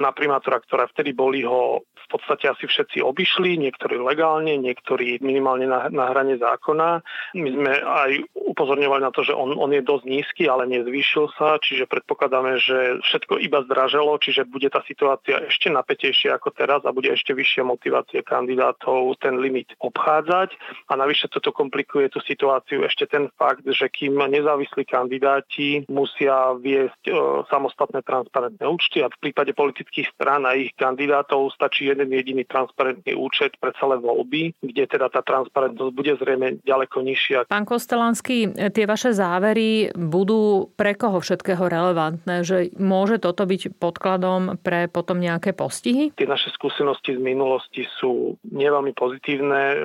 na 0.02 0.12
primátora, 0.12 0.60
ktoré 0.60 0.92
vtedy 0.92 1.16
boli, 1.16 1.46
ho 1.46 1.86
v 2.06 2.08
podstate 2.10 2.46
asi 2.50 2.66
všetci 2.70 3.02
obišli, 3.02 3.58
niektorí 3.58 3.98
legálne, 3.98 4.25
niektorí 4.42 5.22
minimálne 5.22 5.70
na, 5.70 5.88
na 5.90 6.12
hrane 6.12 6.36
zákona. 6.42 7.02
My 7.38 7.50
sme 7.52 7.74
aj 7.80 8.12
upozorňovali 8.34 9.02
na 9.04 9.12
to, 9.12 9.26
že 9.26 9.34
on, 9.36 9.54
on 9.56 9.72
je 9.74 9.84
dosť 9.84 10.06
nízky, 10.08 10.44
ale 10.48 10.70
nezvýšil 10.70 11.34
sa, 11.36 11.60
čiže 11.60 11.90
predpokladáme, 11.90 12.58
že 12.62 13.04
všetko 13.04 13.42
iba 13.42 13.62
zdraželo, 13.68 14.18
čiže 14.22 14.48
bude 14.48 14.72
tá 14.72 14.82
situácia 14.88 15.44
ešte 15.46 15.68
napätejšia 15.70 16.38
ako 16.38 16.50
teraz 16.56 16.82
a 16.88 16.96
bude 16.96 17.12
ešte 17.12 17.36
vyššia 17.36 17.64
motivácia 17.68 18.22
kandidátov 18.24 19.18
ten 19.20 19.38
limit 19.42 19.74
obchádzať. 19.82 20.56
A 20.90 20.94
navyše 20.96 21.28
toto 21.28 21.52
komplikuje 21.52 22.10
tú 22.10 22.24
situáciu 22.24 22.86
ešte 22.86 23.10
ten 23.10 23.28
fakt, 23.36 23.66
že 23.66 23.92
kým 23.92 24.16
nezávislí 24.16 24.88
kandidáti 24.88 25.84
musia 25.92 26.56
viesť 26.56 27.04
e, 27.10 27.14
samostatné 27.52 28.02
transparentné 28.06 28.66
účty 28.66 29.04
a 29.04 29.12
v 29.12 29.18
prípade 29.20 29.52
politických 29.52 30.16
strán 30.16 30.48
a 30.48 30.56
ich 30.56 30.72
kandidátov 30.78 31.52
stačí 31.56 31.90
jeden 31.90 32.12
jediný 32.12 32.48
transparentný 32.48 33.16
účet 33.16 33.58
pre 33.60 33.76
celé 33.76 34.00
voľby, 34.16 34.56
kde 34.64 34.88
teda 34.88 35.12
tá 35.12 35.20
transparentnosť 35.20 35.92
bude 35.92 36.16
zrejme 36.16 36.64
ďaleko 36.64 37.04
nižšia. 37.04 37.52
Pán 37.52 37.68
Kostelanský, 37.68 38.56
tie 38.72 38.86
vaše 38.88 39.12
závery 39.12 39.92
budú 39.92 40.72
pre 40.80 40.96
koho 40.96 41.20
všetkého 41.20 41.68
relevantné? 41.68 42.48
Že 42.48 42.80
môže 42.80 43.20
toto 43.20 43.44
byť 43.44 43.76
podkladom 43.76 44.56
pre 44.64 44.88
potom 44.88 45.20
nejaké 45.20 45.52
postihy? 45.52 46.16
Tie 46.16 46.24
naše 46.24 46.48
skúsenosti 46.56 47.20
z 47.20 47.22
minulosti 47.22 47.84
sú 48.00 48.40
neveľmi 48.48 48.96
pozitívne. 48.96 49.76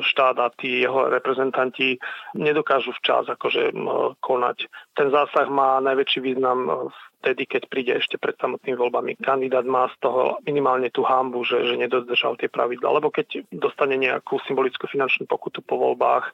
Štát 0.00 0.40
a 0.40 0.48
tí 0.56 0.80
jeho 0.80 1.12
reprezentanti 1.12 2.00
nedokážu 2.32 2.96
včas 2.96 3.28
akože 3.28 3.76
konať. 4.24 4.64
Ten 4.96 5.12
zásah 5.12 5.50
má 5.52 5.82
najväčší 5.84 6.18
význam 6.24 6.88
v 6.88 6.96
vtedy, 7.20 7.44
keď 7.44 7.62
príde 7.66 7.92
ešte 7.98 8.16
pred 8.16 8.38
samotnými 8.38 8.78
voľbami. 8.78 9.18
Kandidát 9.18 9.66
má 9.66 9.90
z 9.90 9.96
toho 10.00 10.38
minimálne 10.46 10.88
tú 10.94 11.02
hambu, 11.02 11.42
že, 11.42 11.66
že 11.66 11.74
nedodržal 11.74 12.38
tie 12.38 12.48
pravidla. 12.48 13.02
Lebo 13.02 13.10
keď 13.10 13.42
dostane 13.50 13.98
nejakú 13.98 14.38
symbolickú 14.46 14.86
finančnú 14.86 15.26
pokutu 15.26 15.60
po 15.60 15.76
voľbách, 15.76 16.30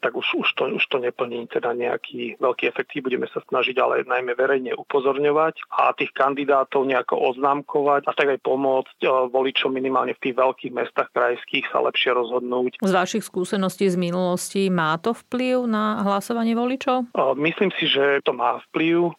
tak 0.00 0.16
už, 0.16 0.46
už, 0.46 0.48
to, 0.54 0.62
už 0.76 0.84
to 0.86 0.98
neplní 0.98 1.46
teda 1.50 1.72
nejaký 1.72 2.38
veľký 2.38 2.70
efektív. 2.70 3.08
Budeme 3.10 3.26
sa 3.30 3.42
snažiť 3.44 3.76
ale 3.78 4.06
najmä 4.06 4.34
verejne 4.34 4.72
upozorňovať 4.76 5.62
a 5.72 5.94
tých 5.94 6.12
kandidátov 6.14 6.86
nejako 6.86 7.34
oznámkovať 7.34 8.06
a 8.08 8.12
tak 8.12 8.36
aj 8.36 8.40
pomôcť 8.42 8.98
e, 9.02 9.08
voličom 9.30 9.70
minimálne 9.72 10.14
v 10.16 10.22
tých 10.30 10.34
veľkých 10.36 10.72
mestách 10.72 11.10
krajských 11.10 11.68
sa 11.70 11.82
lepšie 11.82 12.14
rozhodnúť. 12.14 12.82
Z 12.82 12.92
vašich 12.92 13.24
skúseností 13.24 13.88
z 13.90 13.98
minulosti 13.98 14.68
má 14.68 14.96
to 15.00 15.14
vplyv 15.14 15.66
na 15.66 16.02
hlasovanie 16.06 16.54
voličov? 16.54 17.10
E, 17.12 17.22
myslím 17.40 17.70
si, 17.76 17.90
že 17.90 18.22
to 18.22 18.34
má 18.34 18.62
vplyv. 18.70 19.14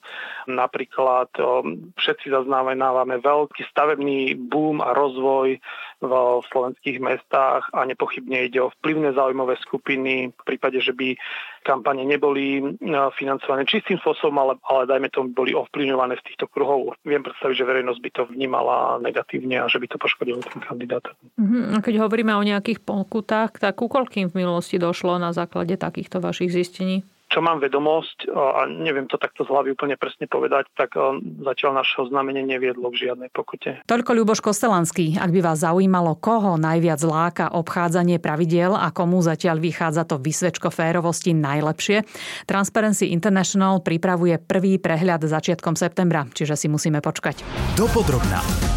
Napríklad 0.47 1.31
e, 1.37 1.43
všetci 1.99 2.31
zaznamenávame 2.31 3.19
veľký 3.19 3.67
stavebný 3.71 4.37
boom 4.47 4.79
a 4.79 4.95
rozvoj 4.95 5.59
v 5.97 6.13
slovenských 6.53 7.01
mestách 7.01 7.65
a 7.73 7.81
nepochybne 7.81 8.45
ide 8.45 8.61
o 8.61 8.69
vplyvné 8.79 9.17
záujmové 9.17 9.57
skupiny 9.65 10.29
v 10.29 10.41
prípade, 10.57 10.81
že 10.81 10.97
by 10.97 11.13
kampane 11.61 12.01
neboli 12.01 12.65
financované 13.13 13.69
čistým 13.69 14.01
spôsobom, 14.01 14.33
ale, 14.41 14.53
ale 14.65 14.89
dajme 14.89 15.13
tomu 15.13 15.37
boli 15.37 15.53
ovplyvňované 15.53 16.17
z 16.17 16.33
týchto 16.33 16.49
kruhov. 16.49 16.97
Viem 17.05 17.21
predstaviť, 17.21 17.53
že 17.53 17.69
verejnosť 17.69 18.01
by 18.01 18.09
to 18.09 18.21
vnímala 18.33 18.97
negatívne 18.97 19.61
a 19.61 19.69
že 19.69 19.77
by 19.77 19.85
to 19.85 20.01
poškodilo 20.01 20.41
ten 20.41 20.57
kandidát. 20.65 21.05
Uh-huh. 21.37 21.77
Keď 21.77 22.01
hovoríme 22.01 22.33
o 22.33 22.41
nejakých 22.41 22.81
pokutách, 22.81 23.61
tak 23.61 23.77
ku 23.77 23.85
koľkým 23.85 24.33
v 24.33 24.41
minulosti 24.41 24.81
došlo 24.81 25.21
na 25.21 25.29
základe 25.29 25.77
takýchto 25.77 26.17
vašich 26.17 26.49
zistení? 26.49 27.05
Čo 27.27 27.43
mám 27.43 27.59
vedomosť, 27.59 28.31
a 28.31 28.65
neviem 28.71 29.03
to 29.05 29.19
takto 29.19 29.43
z 29.43 29.51
hlavy 29.51 29.75
úplne 29.75 29.99
presne 29.99 30.31
povedať, 30.31 30.71
tak 30.79 30.95
zatiaľ 31.43 31.83
naše 31.83 32.07
oznámenie 32.07 32.43
neviedlo 32.43 32.87
k 32.91 33.07
žiadnej 33.07 33.29
pokute. 33.35 33.83
Toľko 33.83 34.11
Ľuboš 34.23 34.39
Kostelanský. 34.39 35.19
Ak 35.19 35.35
by 35.35 35.43
vás 35.43 35.61
zaujímalo, 35.63 36.15
koho 36.15 36.55
najviac 36.55 37.01
láka 37.03 37.45
obchádzanie 37.51 38.23
pravidiel 38.23 38.73
a 38.73 38.95
komu 38.95 39.19
zatiaľ 39.19 39.59
vychádza 39.59 40.07
to 40.07 40.15
vysvečko 40.19 40.71
férovosti 40.71 41.35
najlepšie, 41.35 42.07
Transparency 42.47 43.11
International 43.11 43.83
pripravuje 43.83 44.39
prvý 44.39 44.79
prehľad 44.79 45.27
začiatkom 45.27 45.75
septembra, 45.75 46.23
čiže 46.31 46.55
si 46.55 46.71
musíme 46.71 47.03
počkať. 47.03 47.43
Dopodrobná. 47.75 48.76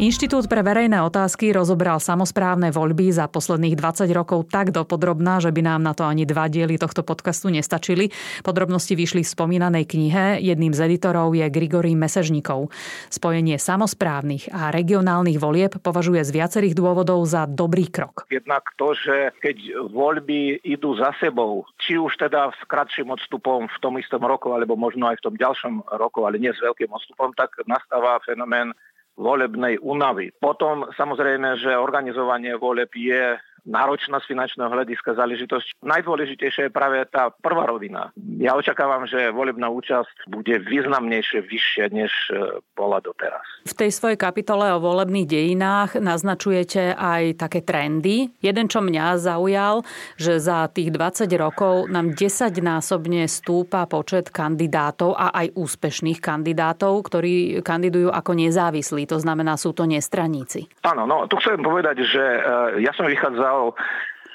Inštitút 0.00 0.48
pre 0.48 0.64
verejné 0.64 0.96
otázky 1.04 1.52
rozobral 1.52 2.00
samozprávne 2.00 2.72
voľby 2.72 3.12
za 3.12 3.28
posledných 3.28 3.76
20 3.76 4.08
rokov 4.16 4.48
tak 4.48 4.72
dopodrobná, 4.72 5.44
že 5.44 5.52
by 5.52 5.60
nám 5.60 5.84
na 5.84 5.92
to 5.92 6.08
ani 6.08 6.24
dva 6.24 6.48
diely 6.48 6.80
tohto 6.80 7.04
podcastu 7.04 7.52
nestačili. 7.52 8.08
Podrobnosti 8.40 8.96
vyšli 8.96 9.20
v 9.20 9.28
spomínanej 9.28 9.84
knihe. 9.84 10.40
Jedným 10.40 10.72
z 10.72 10.88
editorov 10.88 11.36
je 11.36 11.44
Grigory 11.52 11.92
Mesežníkov. 12.00 12.72
Spojenie 13.12 13.60
samozprávnych 13.60 14.48
a 14.48 14.72
regionálnych 14.72 15.36
volieb 15.36 15.76
považuje 15.84 16.24
z 16.24 16.32
viacerých 16.32 16.72
dôvodov 16.72 17.20
za 17.28 17.44
dobrý 17.44 17.92
krok. 17.92 18.24
Jednak 18.32 18.72
to, 18.80 18.96
že 18.96 19.36
keď 19.44 19.84
voľby 19.92 20.64
idú 20.64 20.96
za 20.96 21.12
sebou, 21.20 21.68
či 21.76 22.00
už 22.00 22.16
teda 22.16 22.56
s 22.56 22.60
kratším 22.72 23.12
odstupom 23.12 23.68
v 23.68 23.78
tom 23.84 24.00
istom 24.00 24.24
roku, 24.24 24.48
alebo 24.56 24.80
možno 24.80 25.12
aj 25.12 25.20
v 25.20 25.24
tom 25.28 25.36
ďalšom 25.36 25.92
roku, 25.92 26.24
ale 26.24 26.40
nie 26.40 26.56
s 26.56 26.64
veľkým 26.64 26.88
odstupom, 26.88 27.36
tak 27.36 27.52
nastáva 27.68 28.16
fenomén 28.24 28.72
volebnej 29.20 29.76
únavy. 29.84 30.32
Potom 30.32 30.88
samozrejme, 30.96 31.60
že 31.60 31.76
organizovanie 31.76 32.56
voleb 32.56 32.88
je 32.96 33.36
náročná 33.66 34.20
z 34.20 34.28
finančného 34.30 34.70
hľadiska 34.70 35.16
záležitosť. 35.16 35.82
Najdôležitejšia 35.84 36.68
je 36.68 36.72
práve 36.72 37.02
tá 37.08 37.30
prvá 37.30 37.66
rovina. 37.68 38.12
Ja 38.40 38.56
očakávam, 38.56 39.04
že 39.04 39.32
volebná 39.32 39.68
účasť 39.68 40.28
bude 40.30 40.60
významnejšie, 40.62 41.44
vyššia, 41.44 41.84
než 41.92 42.12
e, 42.30 42.60
bola 42.74 43.00
doteraz. 43.00 43.44
V 43.66 43.74
tej 43.76 43.90
svojej 43.92 44.18
kapitole 44.20 44.72
o 44.72 44.82
volebných 44.82 45.28
dejinách 45.28 46.00
naznačujete 46.00 46.96
aj 46.96 47.40
také 47.40 47.60
trendy. 47.60 48.32
Jeden, 48.40 48.66
čo 48.68 48.80
mňa 48.80 49.20
zaujal, 49.20 49.84
že 50.16 50.40
za 50.40 50.68
tých 50.72 50.92
20 50.94 51.28
rokov 51.36 51.88
nám 51.92 52.16
10-násobne 52.16 53.28
stúpa 53.28 53.84
počet 53.84 54.32
kandidátov 54.32 55.16
a 55.16 55.32
aj 55.34 55.56
úspešných 55.56 56.18
kandidátov, 56.18 57.04
ktorí 57.06 57.60
kandidujú 57.60 58.08
ako 58.10 58.32
nezávislí. 58.36 59.04
To 59.08 59.20
znamená, 59.20 59.56
sú 59.60 59.76
to 59.76 59.84
nestraníci. 59.84 60.66
Áno, 60.84 61.04
no 61.04 61.28
tu 61.28 61.36
chcem 61.38 61.60
povedať, 61.60 62.02
že 62.04 62.22
e, 62.22 62.40
ja 62.84 62.92
som 62.96 63.06
vychádzal 63.50 63.74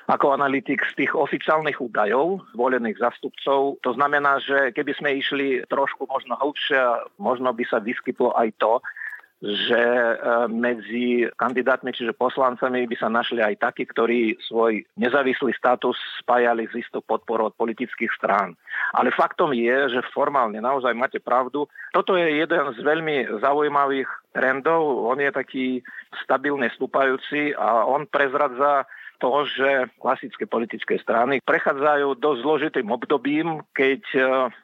ako 0.05 0.37
analytik 0.37 0.85
z 0.93 1.01
tých 1.01 1.17
oficiálnych 1.17 1.81
údajov 1.81 2.45
volených 2.53 3.01
zastupcov. 3.01 3.81
To 3.81 3.91
znamená, 3.97 4.37
že 4.37 4.69
keby 4.77 4.93
sme 4.93 5.17
išli 5.17 5.65
trošku 5.65 6.05
možno 6.05 6.37
hlbšie, 6.37 7.09
možno 7.17 7.49
by 7.49 7.65
sa 7.65 7.81
vyskytlo 7.81 8.29
aj 8.37 8.53
to, 8.61 8.77
že 9.41 9.81
e, 9.81 10.15
medzi 10.47 11.25
kandidátmi, 11.35 11.89
čiže 11.89 12.15
poslancami 12.15 12.85
by 12.85 12.95
sa 13.01 13.09
našli 13.09 13.41
aj 13.41 13.59
takí, 13.59 13.83
ktorí 13.83 14.37
svoj 14.45 14.85
nezávislý 14.95 15.57
status 15.57 15.97
spájali 16.21 16.69
s 16.69 16.85
istou 16.85 17.01
podporou 17.01 17.49
od 17.49 17.57
politických 17.57 18.13
strán. 18.15 18.53
Ale 18.93 19.09
faktom 19.09 19.51
je, 19.57 19.89
že 19.89 20.11
formálne 20.15 20.61
naozaj 20.61 20.93
máte 20.93 21.17
pravdu. 21.17 21.65
Toto 21.91 22.13
je 22.13 22.45
jeden 22.45 22.63
z 22.73 22.79
veľmi 22.79 23.41
zaujímavých 23.41 24.07
trendov. 24.31 25.09
On 25.09 25.17
je 25.19 25.33
taký 25.33 25.65
stabilne 26.23 26.71
stúpajúci 26.77 27.57
a 27.57 27.83
on 27.89 28.07
prezradza 28.07 28.87
to, 29.17 29.45
že 29.47 29.89
klasické 29.99 30.45
politické 30.45 30.99
strany 30.99 31.39
prechádzajú 31.43 32.19
dosť 32.19 32.39
zložitým 32.41 32.87
obdobím, 32.91 33.63
keď 33.71 34.01
e, 34.13 34.19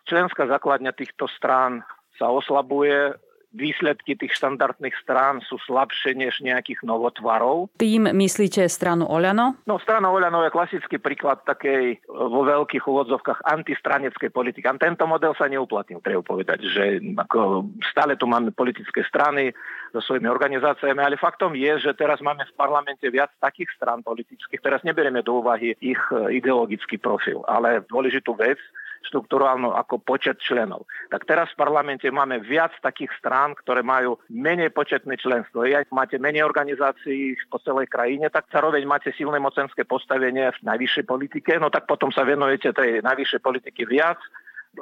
členská 0.06 0.48
základňa 0.48 0.92
týchto 0.94 1.28
strán 1.32 1.82
sa 2.20 2.30
oslabuje, 2.30 3.16
výsledky 3.52 4.16
tých 4.16 4.34
štandardných 4.36 4.96
strán 5.04 5.44
sú 5.44 5.60
slabšie 5.68 6.16
než 6.16 6.40
nejakých 6.40 6.84
novotvarov. 6.88 7.68
Tým 7.76 8.08
myslíte 8.12 8.64
stranu 8.72 9.08
Oľano? 9.08 9.60
No, 9.68 9.78
strana 9.80 10.08
Oľano 10.08 10.48
je 10.48 10.56
klasický 10.56 10.98
príklad 10.98 11.44
takej 11.44 11.84
e, 11.96 11.98
vo 12.08 12.48
veľkých 12.48 12.84
úvodzovkách 12.88 13.44
antistraneckej 13.44 14.32
politiky. 14.32 14.66
A 14.68 14.80
tento 14.80 15.04
model 15.04 15.36
sa 15.36 15.52
neuplatnil, 15.52 16.00
treba 16.00 16.24
povedať, 16.24 16.64
že 16.68 16.84
ako 17.20 17.68
stále 17.92 18.16
tu 18.16 18.26
máme 18.26 18.56
politické 18.56 19.04
strany 19.04 19.52
so 19.92 20.00
svojimi 20.00 20.32
organizáciami, 20.32 21.04
ale 21.04 21.20
faktom 21.20 21.52
je, 21.52 21.84
že 21.84 21.92
teraz 21.94 22.24
máme 22.24 22.48
v 22.48 22.56
parlamente 22.56 23.04
viac 23.12 23.36
takých 23.44 23.68
strán 23.76 24.00
politických, 24.02 24.64
teraz 24.64 24.80
neberieme 24.88 25.20
do 25.20 25.44
úvahy 25.44 25.76
ich 25.84 26.00
e, 26.16 26.40
ideologický 26.40 26.96
profil, 26.96 27.44
ale 27.46 27.84
dôležitú 27.92 28.32
vec, 28.40 28.58
štruktúrálnu 29.06 29.74
ako 29.74 30.02
počet 30.02 30.38
členov. 30.42 30.86
Tak 31.10 31.26
teraz 31.26 31.50
v 31.54 31.62
parlamente 31.62 32.08
máme 32.10 32.42
viac 32.42 32.72
takých 32.80 33.12
strán, 33.18 33.58
ktoré 33.58 33.82
majú 33.82 34.22
menej 34.30 34.72
početné 34.72 35.18
členstvo. 35.18 35.66
Aj 35.66 35.86
máte 35.92 36.22
menej 36.22 36.46
organizácií 36.46 37.38
po 37.50 37.58
celej 37.62 37.90
krajine, 37.90 38.30
tak 38.30 38.50
zároveň 38.54 38.86
máte 38.86 39.10
silné 39.16 39.42
mocenské 39.42 39.84
postavenie 39.84 40.54
v 40.54 40.60
najvyššej 40.64 41.06
politike, 41.06 41.58
no 41.58 41.74
tak 41.74 41.90
potom 41.90 42.14
sa 42.14 42.24
venujete 42.24 42.72
tej 42.72 43.02
najvyššej 43.02 43.42
politiky 43.42 43.84
viac 43.90 44.22
e, 44.22 44.30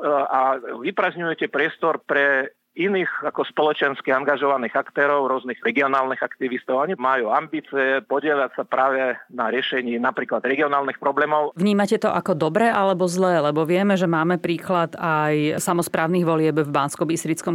a 0.07 0.59
vyprazňujete 0.59 1.47
priestor 1.47 2.03
pre 2.03 2.58
iných 2.79 3.27
ako 3.27 3.43
spoločensky 3.43 4.15
angažovaných 4.15 4.71
aktérov, 4.79 5.27
rôznych 5.27 5.59
regionálnych 5.59 6.23
aktivistov. 6.23 6.79
Oni 6.79 6.95
majú 6.95 7.27
ambície 7.27 7.99
podielať 8.07 8.55
sa 8.55 8.63
práve 8.63 9.19
na 9.27 9.51
riešení 9.51 9.99
napríklad 9.99 10.39
regionálnych 10.47 10.95
problémov. 10.95 11.51
Vnímate 11.59 11.99
to 11.99 12.07
ako 12.07 12.39
dobre 12.39 12.71
alebo 12.71 13.03
zlé? 13.11 13.43
Lebo 13.43 13.67
vieme, 13.67 13.99
že 13.99 14.07
máme 14.07 14.39
príklad 14.39 14.95
aj 14.95 15.59
samozprávnych 15.59 16.23
volieb 16.23 16.55
v 16.63 16.71
bansko 16.71 17.03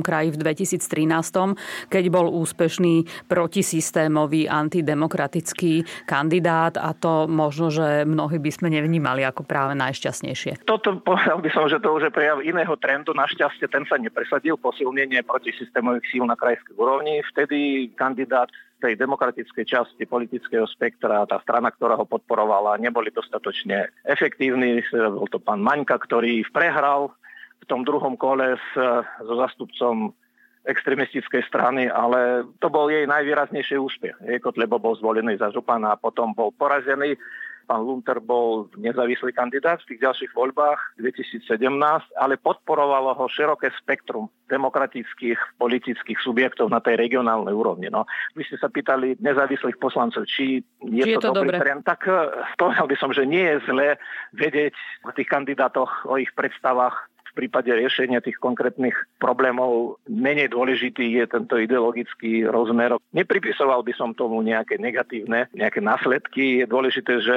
kraji 0.04 0.28
v 0.34 0.38
2013, 0.42 1.88
keď 1.88 2.04
bol 2.12 2.28
úspešný 2.28 3.24
protisystémový 3.30 4.50
antidemokratický 4.50 5.87
kandidát 6.04 6.76
a 6.76 6.92
to 6.92 7.24
možno, 7.30 7.72
že 7.72 8.04
mnohí 8.04 8.37
by 8.37 8.50
sme 8.52 8.68
nevnímali 8.74 9.24
ako 9.24 9.46
práve 9.46 9.72
najšťastnejšie. 9.78 10.66
Toto 10.68 11.00
povedal 11.00 11.40
by 11.40 11.50
som, 11.54 11.70
že 11.70 11.80
to 11.80 11.94
už 11.94 12.10
je 12.10 12.12
prejav 12.12 12.42
iného 12.42 12.74
trendu. 12.76 13.16
Našťastie 13.16 13.70
ten 13.70 13.87
sa 13.88 13.96
nepresadil 13.96 14.58
posilne 14.58 15.13
proti 15.22 15.53
protisystémových 15.53 16.09
síl 16.09 16.24
na 16.24 16.35
krajskej 16.35 16.74
úrovni. 16.74 17.20
Vtedy 17.31 17.92
kandidát 17.94 18.48
tej 18.81 18.96
demokratickej 18.96 19.64
časti 19.64 20.05
politického 20.09 20.66
spektra, 20.66 21.29
tá 21.29 21.38
strana, 21.40 21.70
ktorá 21.70 21.94
ho 21.96 22.09
podporovala, 22.09 22.81
neboli 22.81 23.12
dostatočne 23.12 23.92
efektívni. 24.05 24.83
Bol 24.92 25.29
to 25.29 25.38
pán 25.38 25.61
Maňka, 25.61 26.00
ktorý 26.00 26.42
prehral 26.53 27.12
v 27.62 27.64
tom 27.70 27.85
druhom 27.85 28.16
kole 28.16 28.57
s, 28.57 28.68
so 29.24 29.35
zastupcom 29.40 30.12
extremistickej 30.64 31.44
strany, 31.44 31.92
ale 31.92 32.48
to 32.61 32.72
bol 32.72 32.88
jej 32.88 33.05
najvýraznejší 33.05 33.77
úspech. 33.77 34.16
Kotlebo 34.40 34.81
bol 34.81 34.96
zvolený 34.96 35.37
za 35.37 35.53
župana 35.53 35.92
a 35.92 36.00
potom 36.00 36.33
bol 36.33 36.53
porazený. 36.57 37.20
Pán 37.64 37.83
Lunter 37.83 38.20
bol 38.20 38.68
nezávislý 38.77 39.33
kandidát 39.33 39.81
v 39.83 39.96
tých 39.96 40.00
ďalších 40.05 40.33
voľbách 40.37 41.00
2017, 41.00 41.48
ale 42.20 42.37
podporovalo 42.37 43.16
ho 43.16 43.24
široké 43.27 43.72
spektrum 43.81 44.29
demokratických 44.53 45.57
politických 45.57 46.20
subjektov 46.20 46.68
na 46.68 46.79
tej 46.85 47.00
regionálnej 47.00 47.57
úrovni. 47.57 47.88
No, 47.88 48.05
vy 48.37 48.44
ste 48.44 48.61
sa 48.61 48.68
pýtali 48.68 49.16
nezávislých 49.18 49.81
poslancov, 49.81 50.29
či 50.29 50.61
je, 50.85 51.05
či 51.05 51.16
to, 51.16 51.20
je 51.20 51.24
to 51.24 51.33
dobrý 51.33 51.57
trend. 51.57 51.83
Tak 51.88 52.05
eh, 52.05 52.29
povedal 52.61 52.87
by 52.87 52.96
som, 53.00 53.11
že 53.11 53.24
nie 53.24 53.42
je 53.42 53.59
zle 53.64 53.88
vedieť 54.37 54.77
o 55.09 55.11
tých 55.16 55.29
kandidátoch, 55.33 56.05
o 56.05 56.20
ich 56.20 56.31
predstavách 56.37 57.13
prípade 57.35 57.75
riešenia 57.75 58.23
tých 58.23 58.38
konkrétnych 58.38 58.94
problémov 59.18 59.99
menej 60.07 60.55
dôležitý 60.55 61.18
je 61.18 61.25
tento 61.27 61.59
ideologický 61.59 62.47
rozmer. 62.47 62.94
Nepripisoval 63.11 63.83
by 63.83 63.92
som 63.99 64.14
tomu 64.14 64.40
nejaké 64.47 64.79
negatívne, 64.79 65.51
nejaké 65.53 65.83
následky. 65.83 66.62
Je 66.62 66.66
dôležité, 66.70 67.18
že 67.20 67.37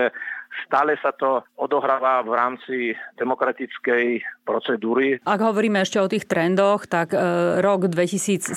Stále 0.66 0.98
sa 1.00 1.14
to 1.14 1.46
odohráva 1.56 2.26
v 2.26 2.32
rámci 2.34 2.76
demokratickej 3.16 4.26
procedúry. 4.48 5.20
Ak 5.28 5.44
hovoríme 5.44 5.84
ešte 5.84 6.00
o 6.00 6.08
tých 6.08 6.26
trendoch, 6.26 6.88
tak 6.88 7.12
e, 7.12 7.20
rok 7.60 7.92
2017 7.92 8.56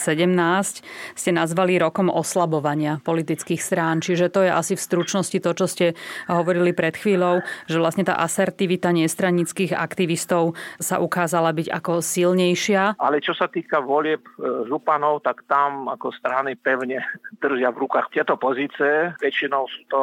ste 1.19 1.31
nazvali 1.35 1.77
rokom 1.77 2.09
oslabovania 2.09 3.03
politických 3.03 3.59
strán. 3.59 3.99
Čiže 3.99 4.31
to 4.31 4.47
je 4.47 4.51
asi 4.55 4.79
v 4.79 4.85
stručnosti 4.87 5.39
to, 5.43 5.51
čo 5.53 5.67
ste 5.67 5.87
hovorili 6.31 6.71
pred 6.71 6.95
chvíľou, 6.95 7.43
že 7.67 7.83
vlastne 7.83 8.07
tá 8.07 8.19
asertivita 8.23 8.95
nestranických 8.95 9.75
aktivistov 9.75 10.55
sa 10.79 11.03
ukázala 11.03 11.51
byť 11.51 11.69
ako 11.75 12.01
silnejšia. 12.01 12.97
Ale 13.03 13.19
čo 13.19 13.35
sa 13.35 13.51
týka 13.51 13.83
volieb 13.83 14.23
e, 14.39 14.67
županov, 14.71 15.27
tak 15.27 15.43
tam 15.51 15.91
ako 15.91 16.15
strany 16.15 16.55
pevne 16.55 17.03
držia 17.43 17.75
v 17.75 17.81
rukách 17.87 18.15
tieto 18.15 18.39
pozície. 18.39 19.13
Väčšinou 19.19 19.67
sú 19.67 19.83
to 19.91 20.01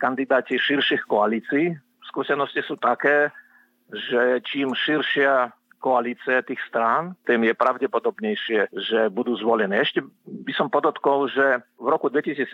kandidáti 0.00 0.56
širších 0.56 1.04
koalícií. 1.04 1.76
Skúsenosti 2.08 2.64
sú 2.64 2.80
také, 2.80 3.28
že 3.92 4.40
čím 4.48 4.72
širšia 4.72 5.52
koalícia 5.80 6.44
tých 6.44 6.60
strán, 6.68 7.16
tým 7.24 7.48
je 7.48 7.56
pravdepodobnejšie, 7.56 8.68
že 8.76 9.08
budú 9.08 9.32
zvolené. 9.40 9.80
Ešte 9.80 10.04
by 10.28 10.52
som 10.52 10.68
podotkol, 10.68 11.32
že 11.32 11.64
v 11.80 11.86
roku 11.88 12.12
2017 12.12 12.52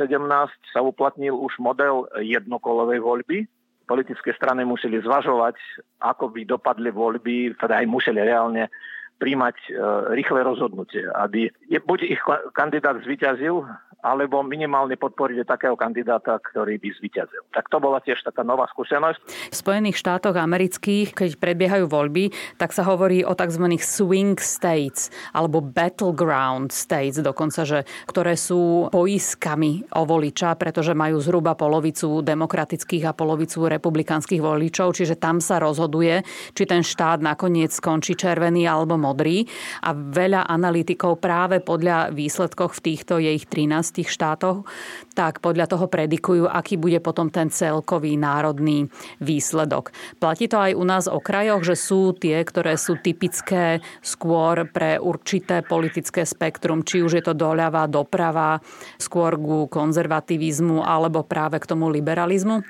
sa 0.70 0.80
uplatnil 0.80 1.34
už 1.34 1.58
model 1.58 2.06
jednokolovej 2.22 3.02
voľby. 3.02 3.38
Politické 3.86 4.34
strany 4.34 4.62
museli 4.62 5.02
zvažovať, 5.02 5.58
ako 6.02 6.30
by 6.34 6.40
dopadli 6.46 6.90
voľby, 6.94 7.58
teda 7.58 7.82
aj 7.82 7.86
museli 7.90 8.22
reálne 8.22 8.70
príjmať 9.18 9.56
e, 9.66 9.70
rýchle 10.12 10.40
rozhodnutie, 10.44 11.08
aby 11.08 11.48
buď 11.72 11.98
ich 12.04 12.20
kandidát 12.52 13.00
zvyťazil 13.00 13.64
alebo 14.04 14.44
minimálne 14.46 14.94
podporiť 14.94 15.42
takého 15.42 15.74
kandidáta, 15.74 16.38
ktorý 16.38 16.78
by 16.78 16.88
zvíťazil. 17.00 17.42
Tak 17.50 17.66
to 17.66 17.82
bola 17.82 17.98
tiež 17.98 18.22
taká 18.22 18.46
nová 18.46 18.70
skúsenosť. 18.70 19.50
V 19.50 19.56
Spojených 19.56 19.98
štátoch 19.98 20.38
amerických, 20.38 21.16
keď 21.16 21.30
prebiehajú 21.40 21.90
voľby, 21.90 22.30
tak 22.60 22.70
sa 22.70 22.86
hovorí 22.86 23.26
o 23.26 23.34
tzv. 23.34 23.66
swing 23.82 24.38
states 24.38 25.10
alebo 25.34 25.58
battleground 25.58 26.70
states 26.70 27.18
dokonca, 27.18 27.66
že, 27.66 27.82
ktoré 28.06 28.38
sú 28.38 28.92
poiskami 28.94 29.90
o 29.98 30.06
voliča, 30.06 30.54
pretože 30.54 30.94
majú 30.94 31.18
zhruba 31.18 31.58
polovicu 31.58 32.22
demokratických 32.22 33.10
a 33.10 33.16
polovicu 33.16 33.66
republikánskych 33.66 34.38
voličov, 34.38 34.94
čiže 34.94 35.18
tam 35.18 35.42
sa 35.42 35.58
rozhoduje, 35.58 36.22
či 36.54 36.62
ten 36.68 36.86
štát 36.86 37.18
nakoniec 37.24 37.74
skončí 37.74 38.14
červený 38.14 38.68
alebo 38.70 38.94
modrý. 38.94 39.48
A 39.82 39.96
veľa 39.96 40.46
analytikov 40.46 41.18
práve 41.18 41.58
podľa 41.58 42.14
výsledkoch 42.14 42.78
v 42.78 42.84
týchto 42.92 43.18
je 43.18 43.34
ich 43.34 43.48
13 43.50 43.95
tých 43.96 44.12
štátoch, 44.12 44.68
tak 45.16 45.40
podľa 45.40 45.72
toho 45.72 45.88
predikujú, 45.88 46.44
aký 46.44 46.76
bude 46.76 47.00
potom 47.00 47.32
ten 47.32 47.48
celkový 47.48 48.20
národný 48.20 48.92
výsledok. 49.24 49.96
Platí 50.20 50.46
to 50.46 50.60
aj 50.60 50.72
u 50.76 50.84
nás 50.84 51.04
o 51.08 51.16
krajoch, 51.16 51.64
že 51.64 51.74
sú 51.80 52.12
tie, 52.12 52.44
ktoré 52.44 52.76
sú 52.76 53.00
typické 53.00 53.80
skôr 54.04 54.68
pre 54.68 55.00
určité 55.00 55.64
politické 55.64 56.28
spektrum, 56.28 56.84
či 56.84 57.00
už 57.00 57.16
je 57.16 57.24
to 57.24 57.32
doľava, 57.32 57.88
doprava, 57.88 58.60
skôr 59.00 59.40
ku 59.40 59.64
konzervativizmu 59.72 60.84
alebo 60.84 61.24
práve 61.24 61.56
k 61.56 61.68
tomu 61.72 61.88
liberalizmu? 61.88 62.60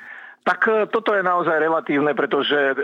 Tak 0.47 0.61
e, 0.71 0.87
toto 0.95 1.11
je 1.11 1.27
naozaj 1.27 1.59
relatívne, 1.59 2.15
pretože 2.15 2.55
e, 2.55 2.75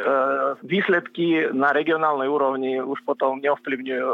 výsledky 0.67 1.55
na 1.55 1.71
regionálnej 1.71 2.27
úrovni 2.27 2.83
už 2.83 2.99
potom 3.07 3.39
neovplyvňujú 3.39 4.11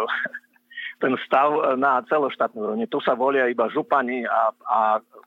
ten 0.98 1.14
stav 1.24 1.78
na 1.78 2.02
celoštátnej 2.06 2.58
úrovni. 2.58 2.84
Tu 2.90 2.98
sa 3.02 3.14
volia 3.14 3.46
iba 3.46 3.70
župani 3.70 4.26
a, 4.26 4.50
a 4.66 4.78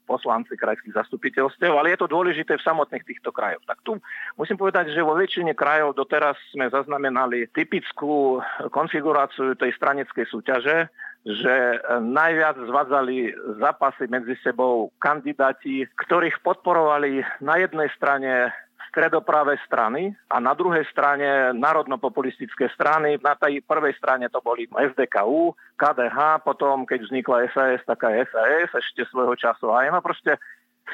poslanci 0.04 0.60
krajských 0.60 0.92
zastupiteľstiev, 0.92 1.72
ale 1.72 1.96
je 1.96 2.04
to 2.04 2.12
dôležité 2.12 2.60
v 2.60 2.68
samotných 2.68 3.08
týchto 3.08 3.32
krajoch. 3.32 3.64
Tak 3.64 3.80
tu 3.88 3.96
musím 4.36 4.60
povedať, 4.60 4.92
že 4.92 5.00
vo 5.00 5.16
väčšine 5.16 5.56
krajov 5.56 5.96
doteraz 5.96 6.36
sme 6.52 6.68
zaznamenali 6.68 7.48
typickú 7.56 8.44
konfiguráciu 8.76 9.56
tej 9.56 9.72
stranickej 9.80 10.28
súťaže, 10.28 10.92
že 11.22 11.78
najviac 12.02 12.58
zvádzali 12.66 13.32
zápasy 13.62 14.10
medzi 14.10 14.34
sebou 14.42 14.90
kandidáti, 14.98 15.86
ktorých 16.02 16.42
podporovali 16.42 17.22
na 17.46 17.62
jednej 17.62 17.94
strane 17.94 18.50
stredopravé 18.92 19.56
strany 19.64 20.12
a 20.28 20.44
na 20.44 20.52
druhej 20.52 20.84
strane 20.92 21.56
národno-populistické 21.56 22.68
strany. 22.76 23.16
Na 23.24 23.40
tej 23.40 23.64
prvej 23.64 23.96
strane 23.96 24.28
to 24.28 24.44
boli 24.44 24.68
SDKU, 24.68 25.56
KDH, 25.80 26.44
potom 26.44 26.84
keď 26.84 27.08
vznikla 27.08 27.48
SAS, 27.56 27.80
taká 27.88 28.12
SAS 28.28 28.70
ešte 28.76 29.08
svojho 29.08 29.40
času 29.40 29.72
aj 29.72 29.96
no 29.96 30.04
proste 30.04 30.36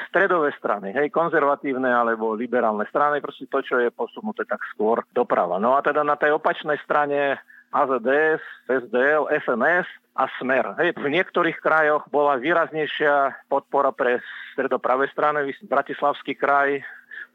stredové 0.06 0.54
strany, 0.54 0.94
hej, 0.94 1.10
konzervatívne 1.10 1.90
alebo 1.90 2.38
liberálne 2.38 2.86
strany, 2.86 3.18
proste 3.18 3.50
to, 3.50 3.58
čo 3.66 3.82
je 3.82 3.90
posunuté 3.90 4.46
tak 4.46 4.62
skôr 4.70 5.02
doprava. 5.10 5.58
No 5.58 5.74
a 5.74 5.82
teda 5.82 6.06
na 6.06 6.14
tej 6.14 6.38
opačnej 6.38 6.78
strane 6.86 7.42
AZDS, 7.74 8.40
SDL, 8.70 9.26
SNS 9.42 9.90
a 10.14 10.30
Smer. 10.38 10.78
Hej, 10.78 10.96
v 10.96 11.08
niektorých 11.10 11.58
krajoch 11.58 12.06
bola 12.08 12.38
výraznejšia 12.38 13.44
podpora 13.50 13.90
pre 13.90 14.22
stredopravé 14.54 15.10
strany, 15.10 15.50
Bratislavský 15.66 16.38
kraj, 16.38 16.80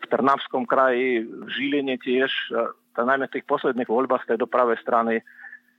v 0.04 0.12
Trnavskom 0.12 0.68
kraji, 0.68 1.24
v 1.24 1.48
Žiline 1.48 1.96
tiež, 2.04 2.32
najmä 3.00 3.32
v 3.32 3.40
tých 3.40 3.48
posledných 3.48 3.90
voľbách 3.90 4.28
z 4.28 4.36
tej 4.36 4.38
dopravej 4.44 4.78
strany. 4.84 5.24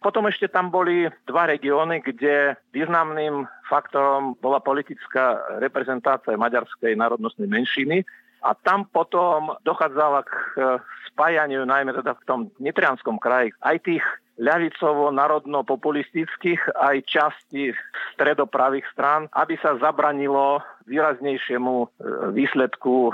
Potom 0.01 0.29
ešte 0.29 0.53
tam 0.53 0.69
boli 0.69 1.09
dva 1.25 1.49
regióny, 1.49 2.05
kde 2.05 2.61
významným 2.77 3.49
faktorom 3.69 4.37
bola 4.37 4.61
politická 4.61 5.41
reprezentácia 5.61 6.37
maďarskej 6.37 6.93
národnostnej 6.93 7.49
menšiny 7.49 8.05
a 8.45 8.53
tam 8.53 8.85
potom 8.93 9.57
dochádzala 9.65 10.21
k 10.29 10.33
spájaniu, 11.09 11.65
najmä 11.65 11.97
teda 11.97 12.13
v 12.21 12.27
tom 12.29 12.41
Nitrianskom 12.61 13.17
kraji, 13.17 13.57
aj 13.65 13.77
tých 13.81 14.05
ľavicovo-národno-populistických 14.39 16.61
aj 16.75 17.03
časti 17.07 17.71
stredopravých 18.15 18.87
strán, 18.91 19.29
aby 19.35 19.59
sa 19.63 19.79
zabranilo 19.79 20.63
výraznejšiemu 20.85 21.75
e, 21.81 21.87
výsledku 22.37 23.09
e, 23.09 23.13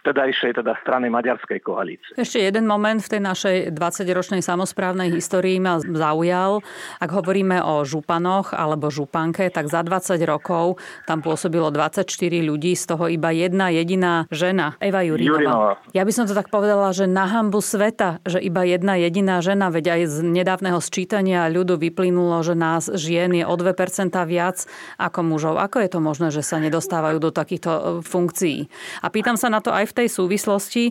vtedajšej 0.00 0.56
teda 0.56 0.80
strany 0.80 1.12
maďarskej 1.12 1.60
koalície. 1.60 2.16
Ešte 2.16 2.40
jeden 2.40 2.64
moment 2.64 3.04
v 3.04 3.12
tej 3.12 3.20
našej 3.20 3.56
20-ročnej 3.76 4.40
samozprávnej 4.40 5.12
histórii 5.12 5.60
ma 5.60 5.76
zaujal. 5.76 6.64
Ak 6.96 7.12
hovoríme 7.12 7.60
o 7.60 7.84
županoch 7.84 8.56
alebo 8.56 8.88
županke, 8.88 9.52
tak 9.52 9.68
za 9.68 9.84
20 9.84 10.16
rokov 10.24 10.80
tam 11.04 11.20
pôsobilo 11.20 11.68
24 11.68 12.08
ľudí, 12.40 12.72
z 12.72 12.84
toho 12.88 13.12
iba 13.12 13.28
jedna 13.28 13.68
jediná 13.68 14.24
žena, 14.32 14.80
Eva 14.80 15.04
Jurinová. 15.04 15.76
Ja 15.92 16.08
by 16.08 16.12
som 16.16 16.24
to 16.24 16.32
tak 16.32 16.48
povedala, 16.48 16.96
že 16.96 17.04
na 17.04 17.28
hambu 17.28 17.60
sveta, 17.60 18.24
že 18.24 18.40
iba 18.40 18.64
jedna 18.64 18.96
jediná 18.96 19.44
žena, 19.44 19.68
veď 19.68 20.00
aj 20.00 20.02
z 20.08 20.16
nedávneho 20.42 20.80
sčítania 20.82 21.46
ľudu 21.52 21.78
vyplynulo, 21.78 22.40
že 22.42 22.58
nás 22.58 22.88
žien 22.92 23.30
je 23.36 23.44
o 23.44 23.54
2% 23.54 24.12
viac 24.26 24.64
ako 24.96 25.20
mužov. 25.22 25.54
Ako 25.60 25.80
je 25.84 25.90
to 25.92 26.00
možné, 26.02 26.28
že 26.32 26.44
sa 26.44 26.56
nedostalo 26.56 26.86
dostávajú 26.86 27.18
do 27.18 27.30
takýchto 27.34 27.70
e, 27.70 27.80
funkcií. 28.00 28.58
A 29.02 29.12
pýtam 29.12 29.34
sa 29.34 29.50
na 29.50 29.60
to 29.60 29.74
aj 29.74 29.90
v 29.90 29.96
tej 30.00 30.08
súvislosti, 30.08 30.84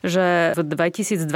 že 0.00 0.56
v 0.56 0.60
2020 0.64 1.28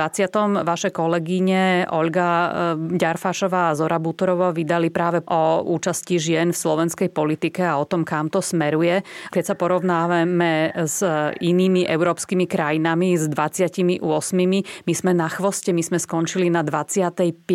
vaše 0.66 0.90
kolegyne 0.90 1.86
Olga 1.92 2.32
e, 2.32 2.48
Ďarfašová 2.96 3.70
a 3.70 3.76
Zora 3.76 4.00
Butorová 4.00 4.50
vydali 4.50 4.88
práve 4.88 5.20
o 5.28 5.62
účasti 5.62 6.16
žien 6.18 6.50
v 6.50 6.58
slovenskej 6.58 7.12
politike 7.12 7.62
a 7.62 7.78
o 7.78 7.84
tom, 7.84 8.02
kam 8.02 8.32
to 8.32 8.40
smeruje. 8.40 9.04
Keď 9.30 9.44
sa 9.46 9.54
porovnávame 9.54 10.72
s 10.74 11.04
inými 11.44 11.84
európskymi 11.84 12.48
krajinami, 12.48 13.14
s 13.14 13.30
28, 13.30 14.00
my 14.02 14.92
sme 14.96 15.12
na 15.12 15.28
chvoste, 15.28 15.70
my 15.70 15.84
sme 15.84 16.00
skončili 16.00 16.48
na 16.48 16.64
25. 16.64 17.46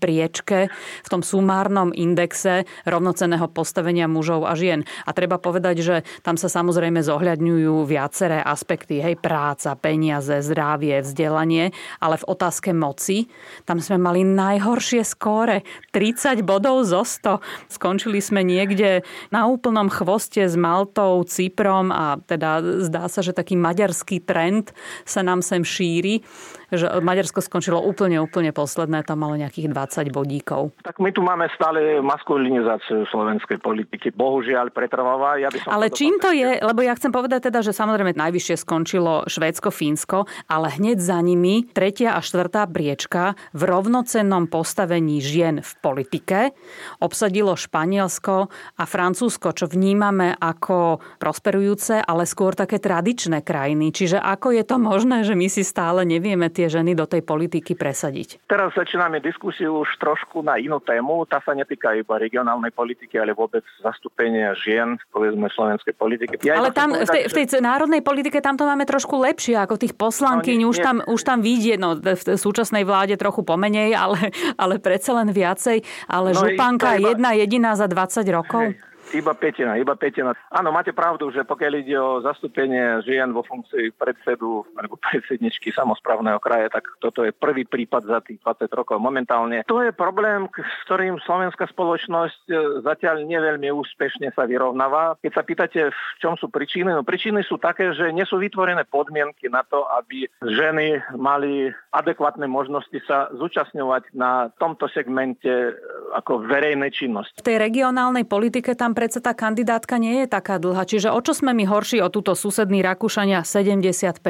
priečke 0.00 0.70
v 1.04 1.08
tom 1.08 1.20
sumárnom 1.24 1.90
indexe 1.94 2.68
rovnoceného 2.86 3.48
postavenia 3.50 4.06
mužov 4.06 4.46
a 4.46 4.54
žien. 4.54 4.86
A 5.04 5.10
treba 5.12 5.40
povedať, 5.40 5.76
že 5.82 5.96
tam 6.22 6.38
sa 6.38 6.46
samozrejme 6.46 7.02
zohľadňujú 7.02 7.84
viaceré 7.84 8.40
aspekty, 8.40 9.00
hej, 9.00 9.18
práca, 9.18 9.74
peniaze, 9.76 10.42
zdravie, 10.44 11.02
vzdelanie, 11.02 11.72
ale 11.98 12.16
v 12.20 12.28
otázke 12.28 12.70
moci, 12.76 13.26
tam 13.66 13.78
sme 13.80 14.00
mali 14.00 14.22
najhoršie 14.26 15.02
skóre, 15.02 15.62
30 15.94 16.42
bodov 16.46 16.86
zo 16.86 17.02
100. 17.02 17.70
Skončili 17.72 18.18
sme 18.22 18.46
niekde 18.46 19.02
na 19.30 19.46
úplnom 19.46 19.90
chvoste 19.90 20.46
s 20.46 20.54
Maltou, 20.54 21.22
Cyprom 21.26 21.90
a 21.94 22.18
teda 22.20 22.82
zdá 22.84 23.06
sa, 23.06 23.20
že 23.22 23.36
taký 23.36 23.54
maďarský 23.54 24.22
trend 24.24 24.74
sa 25.04 25.22
nám 25.24 25.40
sem 25.40 25.62
šíri. 25.62 26.22
Že 26.70 26.86
Maďarsko 27.02 27.42
skončilo 27.42 27.82
úplne, 27.82 28.22
úplne 28.22 28.54
posledné, 28.54 29.02
tam 29.02 29.22
malo 29.26 29.34
nejakých 29.38 29.70
20 29.70 30.10
bodíkov. 30.14 30.74
Tak 30.82 30.98
my 31.02 31.10
tu 31.10 31.22
máme 31.22 31.46
stále 31.54 32.02
maskulinizáciu 32.02 33.06
slovenskej 33.10 33.58
politiky. 33.62 34.10
Bohužiaľ 34.14 34.70
pretrváva. 34.74 35.38
Ja 35.38 35.50
by 35.50 35.58
som 35.60 35.70
ale 35.70 35.90
čím 35.90 36.18
to 36.18 36.30
je? 36.34 36.58
Lebo 36.60 36.82
ja 36.82 36.94
chcem 36.98 37.14
povedať 37.14 37.50
teda, 37.50 37.62
že 37.62 37.74
samozrejme 37.74 38.14
najvyššie 38.16 38.56
skončilo 38.60 39.24
Švédsko, 39.26 39.70
Fínsko, 39.72 40.26
ale 40.50 40.72
hneď 40.74 40.98
za 41.00 41.18
nimi 41.22 41.66
tretia 41.70 42.18
a 42.18 42.20
štvrtá 42.20 42.66
briečka 42.66 43.38
v 43.54 43.62
rovnocennom 43.66 44.50
postavení 44.50 45.22
žien 45.22 45.62
v 45.62 45.72
politike 45.80 46.52
obsadilo 47.00 47.56
Španielsko 47.56 48.50
a 48.76 48.84
Francúzsko, 48.84 49.54
čo 49.56 49.66
vnímame 49.70 50.36
ako 50.36 51.00
prosperujúce, 51.22 52.02
ale 52.02 52.28
skôr 52.28 52.52
také 52.52 52.82
tradičné 52.82 53.40
krajiny. 53.40 53.94
Čiže 53.94 54.20
ako 54.20 54.52
je 54.56 54.64
to 54.66 54.76
možné, 54.76 55.22
že 55.24 55.38
my 55.38 55.46
si 55.48 55.62
stále 55.64 56.04
nevieme 56.04 56.52
tie 56.52 56.59
ženy 56.68 56.98
do 56.98 57.06
tej 57.06 57.22
politiky 57.24 57.78
presadiť? 57.78 58.44
Teraz 58.44 58.74
začíname 58.74 59.22
diskusiu 59.22 59.80
už 59.80 59.96
trošku 59.96 60.42
na 60.44 60.58
inú 60.58 60.82
tému. 60.82 61.24
Tá 61.24 61.38
sa 61.40 61.54
netýka 61.56 61.94
iba 61.94 62.18
regionálnej 62.18 62.74
politiky, 62.74 63.16
ale 63.16 63.32
vôbec 63.32 63.62
zastúpenia 63.80 64.52
žien, 64.58 64.98
povedzme, 65.14 65.46
slovenskej 65.48 65.94
politiky. 65.94 66.34
Ja 66.44 66.60
ale 66.60 66.74
tam 66.74 66.92
povedať, 66.92 67.06
v, 67.06 67.10
tej, 67.14 67.22
v 67.30 67.34
tej 67.38 67.46
národnej 67.62 68.02
politike 68.02 68.42
tam 68.42 68.58
to 68.58 68.66
máme 68.66 68.84
trošku 68.84 69.16
lepšie 69.22 69.56
ako 69.56 69.78
tých 69.78 69.94
poslankyň. 69.94 70.58
No, 70.60 70.68
už, 70.74 70.76
tam, 70.82 70.96
už 71.06 71.20
tam 71.22 71.38
vidie, 71.40 71.78
no 71.78 71.96
v 71.96 72.18
súčasnej 72.36 72.82
vláde 72.82 73.14
trochu 73.14 73.46
pomenej, 73.46 73.94
ale, 74.04 74.34
ale 74.58 74.82
predsa 74.82 75.14
len 75.14 75.30
viacej. 75.30 75.86
Ale 76.10 76.34
no, 76.34 76.40
županka 76.42 76.98
iba... 76.98 77.14
jedna 77.14 77.30
jediná 77.38 77.78
za 77.78 77.86
20 77.86 78.26
rokov? 78.34 78.74
Hej. 78.74 78.89
Iba 79.10 79.34
petina, 79.34 79.74
iba 79.74 79.98
petina. 79.98 80.30
Áno, 80.54 80.70
máte 80.70 80.94
pravdu, 80.94 81.34
že 81.34 81.42
pokiaľ 81.42 81.72
ide 81.82 81.98
o 81.98 82.22
zastúpenie 82.22 83.02
žien 83.02 83.34
vo 83.34 83.42
funkcii 83.42 83.90
predsedu 83.98 84.62
alebo 84.78 84.94
predsedničky 85.02 85.74
samozprávneho 85.74 86.38
kraje, 86.38 86.70
tak 86.70 86.86
toto 87.02 87.26
je 87.26 87.34
prvý 87.34 87.66
prípad 87.66 88.06
za 88.06 88.18
tých 88.22 88.38
20 88.42 88.70
rokov 88.70 89.02
momentálne. 89.02 89.66
To 89.66 89.82
je 89.82 89.90
problém, 89.90 90.46
s 90.54 90.82
ktorým 90.86 91.18
slovenská 91.26 91.66
spoločnosť 91.74 92.42
e, 92.46 92.54
zatiaľ 92.86 93.26
neveľmi 93.26 93.74
úspešne 93.74 94.30
sa 94.30 94.46
vyrovnáva. 94.46 95.18
Keď 95.18 95.32
sa 95.34 95.42
pýtate, 95.42 95.80
v 95.90 96.14
čom 96.22 96.38
sú 96.38 96.46
príčiny, 96.46 96.94
no 96.94 97.02
príčiny 97.02 97.42
sú 97.42 97.58
také, 97.58 97.90
že 97.90 98.14
nie 98.14 98.22
sú 98.22 98.38
vytvorené 98.38 98.86
podmienky 98.86 99.50
na 99.50 99.66
to, 99.66 99.90
aby 99.98 100.30
ženy 100.38 101.02
mali 101.18 101.74
adekvátne 101.90 102.46
možnosti 102.46 102.94
sa 103.10 103.26
zúčastňovať 103.34 104.14
na 104.14 104.54
tomto 104.54 104.86
segmente 104.86 105.50
e, 105.50 105.72
ako 106.14 106.46
verejnej 106.46 106.94
činnosti. 106.94 107.42
V 107.42 107.46
tej 107.46 107.58
regionálnej 107.58 108.22
politike 108.22 108.78
tam 108.78 108.94
predsa 109.00 109.24
tá 109.24 109.32
kandidátka 109.32 109.96
nie 109.96 110.20
je 110.20 110.26
taká 110.28 110.60
dlhá. 110.60 110.84
Čiže 110.84 111.08
o 111.08 111.20
čo 111.24 111.32
sme 111.32 111.56
my 111.56 111.64
horší 111.64 112.04
o 112.04 112.12
túto 112.12 112.36
susedný 112.36 112.84
Rakúšania 112.84 113.40
75%? 113.40 114.20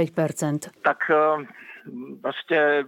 Tak 0.87 1.11
vlastne 2.22 2.87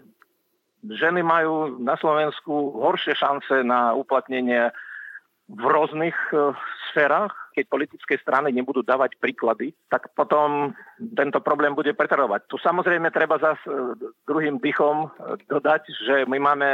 ženy 0.87 1.27
majú 1.27 1.83
na 1.83 1.99
Slovensku 1.99 2.79
horšie 2.79 3.18
šance 3.18 3.66
na 3.66 3.99
uplatnenie 3.99 4.71
v 5.51 5.64
rôznych 5.66 6.14
e, 6.31 6.55
sférach 6.90 7.35
keď 7.53 7.65
politické 7.69 8.17
strany 8.19 8.51
nebudú 8.51 8.81
dávať 8.81 9.21
príklady, 9.21 9.77
tak 9.93 10.11
potom 10.17 10.73
tento 11.12 11.38
problém 11.45 11.77
bude 11.77 11.93
pretrvať. 11.93 12.49
Tu 12.49 12.57
samozrejme 12.59 13.12
treba 13.12 13.37
zase 13.37 13.62
druhým 14.25 14.59
dychom 14.59 15.07
e, 15.07 15.37
dodať, 15.47 15.83
že 16.09 16.15
my 16.27 16.38
máme 16.41 16.69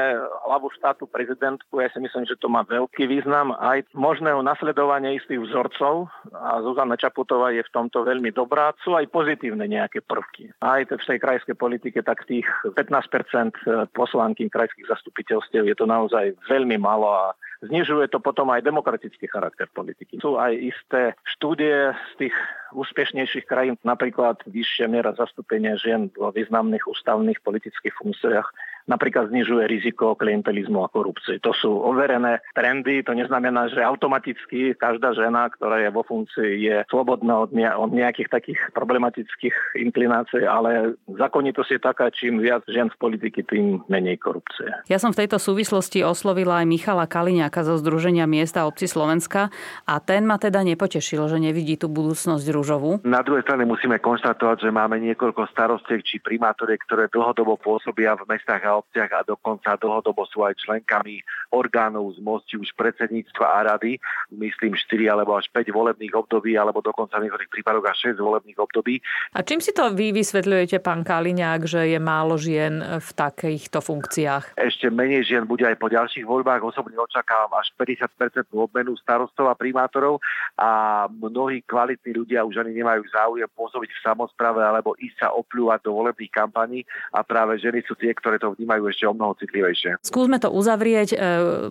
hlavu 0.47 0.71
štátu 0.79 1.11
prezidentku, 1.11 1.83
ja 1.83 1.91
si 1.91 1.99
myslím, 1.99 2.25
že 2.25 2.38
to 2.38 2.47
má 2.47 2.62
veľký 2.64 3.11
význam 3.11 3.57
aj 3.57 3.88
možného 3.97 4.41
nasledovania 4.45 5.17
istých 5.17 5.43
vzorcov 5.49 6.09
a 6.33 6.62
Zuzana 6.62 6.95
Čaputová 6.95 7.51
je 7.51 7.64
v 7.64 7.75
tomto 7.75 8.05
veľmi 8.07 8.31
dobrá. 8.31 8.71
Sú 8.85 8.95
aj 8.95 9.11
pozitívne 9.11 9.67
nejaké 9.67 10.05
prvky. 10.05 10.55
Aj 10.62 10.85
v 10.85 10.95
tej 10.95 11.19
krajskej 11.19 11.57
politike, 11.59 12.05
tak 12.05 12.29
tých 12.29 12.47
15% 12.77 12.79
e, 12.79 13.88
poslanky 13.91 14.47
krajských 14.47 14.88
zastupiteľstiev 14.88 15.67
je 15.67 15.77
to 15.77 15.87
naozaj 15.88 16.37
veľmi 16.47 16.77
málo 16.79 17.09
a 17.11 17.27
znižuje 17.62 18.07
to 18.09 18.18
potom 18.23 18.51
aj 18.55 18.62
demokratický 18.62 19.27
charakter 19.27 19.66
politiky. 19.71 20.23
Sú 20.23 20.38
aj 20.38 20.55
isté 20.55 21.18
štúdie 21.27 21.94
z 21.94 22.12
tých 22.27 22.35
úspešnejších 22.75 23.49
krajín, 23.49 23.75
napríklad 23.83 24.44
vyššia 24.47 24.87
miera 24.87 25.16
zastúpenia 25.16 25.75
žien 25.81 26.12
vo 26.14 26.31
významných 26.31 26.85
ústavných 26.85 27.40
politických 27.42 27.94
funkciách 27.97 28.47
napríklad 28.88 29.29
znižuje 29.29 29.68
riziko 29.68 30.16
klientelizmu 30.16 30.81
a 30.83 30.88
korupcie. 30.88 31.38
To 31.44 31.53
sú 31.53 31.70
overené 31.85 32.40
trendy, 32.57 33.05
to 33.05 33.12
neznamená, 33.12 33.68
že 33.68 33.85
automaticky 33.85 34.72
každá 34.74 35.12
žena, 35.12 35.53
ktorá 35.53 35.85
je 35.85 35.92
vo 35.92 36.03
funkcii, 36.03 36.51
je 36.64 36.77
slobodná 36.88 37.44
od, 37.44 37.53
ne- 37.53 37.70
od 37.70 37.92
nejakých 37.92 38.33
takých 38.33 38.61
problematických 38.72 39.77
inklinácií, 39.77 40.48
ale 40.48 40.96
zákonitosť 41.07 41.70
je 41.77 41.81
taká, 41.81 42.09
čím 42.09 42.40
viac 42.40 42.64
žien 42.64 42.88
v 42.88 42.96
politiky, 42.96 43.44
tým 43.44 43.85
menej 43.92 44.16
korupcie. 44.16 44.72
Ja 44.88 44.96
som 44.96 45.12
v 45.12 45.24
tejto 45.24 45.37
súvislosti 45.37 46.01
oslovila 46.01 46.64
aj 46.64 46.66
Michala 46.66 47.05
Kaliňáka 47.05 47.62
zo 47.62 47.77
Združenia 47.77 48.24
miesta 48.24 48.64
obci 48.64 48.88
Slovenska 48.88 49.53
a 49.85 49.94
ten 50.01 50.24
ma 50.24 50.40
teda 50.40 50.64
nepotešil, 50.64 51.29
že 51.29 51.37
nevidí 51.37 51.77
tú 51.77 51.92
budúcnosť 51.92 52.46
rúžovú. 52.48 53.05
Na 53.05 53.20
druhej 53.20 53.44
strane 53.44 53.68
musíme 53.68 54.01
konštatovať, 54.01 54.64
že 54.64 54.70
máme 54.72 54.96
niekoľko 55.05 55.51
starostiek 55.53 56.01
či 56.01 56.16
primátoriek, 56.24 56.81
ktoré 56.88 57.12
dlhodobo 57.12 57.61
pôsobia 57.61 58.16
v 58.16 58.24
mestách 58.31 58.62
a 58.64 58.78
obciach 58.79 59.11
a 59.11 59.27
dokonca 59.27 59.75
dlhodobo 59.77 60.23
sú 60.31 60.47
aj 60.47 60.55
členkami 60.62 61.21
orgánov 61.51 62.14
z 62.14 62.19
moci 62.23 62.55
už 62.55 62.71
predsedníctva 62.77 63.47
a 63.47 63.59
rady, 63.75 63.99
myslím 64.37 64.77
4 64.77 65.11
alebo 65.11 65.35
až 65.35 65.51
5 65.51 65.69
volebných 65.73 66.14
období, 66.14 66.55
alebo 66.55 66.85
dokonca 66.85 67.19
v 67.19 67.27
niektorých 67.27 67.51
prípadoch 67.51 67.87
až 67.88 68.14
6 68.14 68.21
volebných 68.21 68.59
období. 68.61 69.01
A 69.35 69.43
čím 69.43 69.59
si 69.59 69.73
to 69.73 69.91
vy 69.91 70.12
vysvetľujete, 70.12 70.79
pán 70.85 71.03
Kaliňák, 71.03 71.64
že 71.64 71.88
je 71.88 71.99
málo 71.99 72.37
žien 72.37 72.79
v 73.01 73.11
takýchto 73.17 73.81
funkciách? 73.81 74.61
Ešte 74.61 74.93
menej 74.93 75.25
žien 75.25 75.49
bude 75.49 75.64
aj 75.64 75.81
po 75.81 75.88
ďalších 75.88 76.29
voľbách. 76.29 76.61
Osobne 76.61 77.01
očakávam 77.01 77.57
až 77.57 77.73
50% 77.81 78.53
obmenu 78.53 78.93
starostov 79.01 79.49
a 79.49 79.57
primátorov 79.57 80.21
a 80.61 81.05
mnohí 81.09 81.64
kvalitní 81.64 82.12
ľudia 82.12 82.45
už 82.45 82.61
ani 82.61 82.77
nemajú 82.77 83.09
záujem 83.09 83.49
pôsobiť 83.57 83.88
v 83.88 84.05
samozprave 84.05 84.61
alebo 84.61 84.93
ísť 85.01 85.17
sa 85.25 85.29
opľúvať 85.33 85.88
do 85.88 85.97
volebných 85.97 86.33
kampaní 86.35 86.85
a 87.17 87.25
práve 87.25 87.57
ženy 87.57 87.81
sú 87.88 87.97
tie, 87.97 88.12
ktoré 88.12 88.37
to 88.37 88.53
vnímajú 88.53 88.67
ešte 88.68 89.09
o 89.09 89.16
mnoho 89.16 89.33
citlivejšie. 89.40 90.04
Skúsme 90.04 90.37
to 90.37 90.52
uzavrieť. 90.52 91.09
E, 91.14 91.16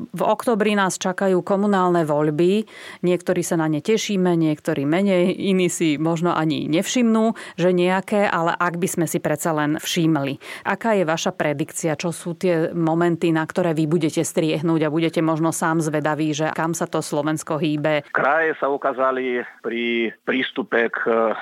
v 0.02 0.22
oktobri 0.26 0.74
nás 0.74 0.98
čakajú 0.98 1.46
komunálne 1.46 2.02
voľby. 2.08 2.66
Niektorí 3.06 3.46
sa 3.46 3.62
na 3.62 3.70
ne 3.70 3.84
tešíme, 3.84 4.34
niektorí 4.34 4.90
menej, 4.90 5.38
iní 5.38 5.70
si 5.70 6.02
možno 6.02 6.34
ani 6.34 6.66
nevšimnú, 6.66 7.38
že 7.60 7.70
nejaké, 7.76 8.26
ale 8.26 8.56
ak 8.58 8.82
by 8.82 8.88
sme 8.88 9.06
si 9.06 9.22
predsa 9.22 9.54
len 9.54 9.78
všímali. 9.78 10.40
Aká 10.66 10.98
je 10.98 11.06
vaša 11.06 11.36
predikcia? 11.36 12.00
Čo 12.00 12.10
sú 12.10 12.34
tie 12.34 12.72
momenty, 12.72 13.30
na 13.30 13.46
ktoré 13.46 13.76
vy 13.78 13.86
budete 13.86 14.24
striehnúť 14.24 14.88
a 14.88 14.94
budete 14.94 15.22
možno 15.22 15.52
sám 15.52 15.84
zvedaví, 15.84 16.32
že 16.32 16.48
kam 16.56 16.72
sa 16.72 16.88
to 16.88 17.04
Slovensko 17.04 17.60
hýbe? 17.60 18.08
Kraje 18.16 18.56
sa 18.58 18.72
ukázali 18.72 19.44
pri 19.62 20.16
prístupe 20.24 20.90
k 20.90 21.34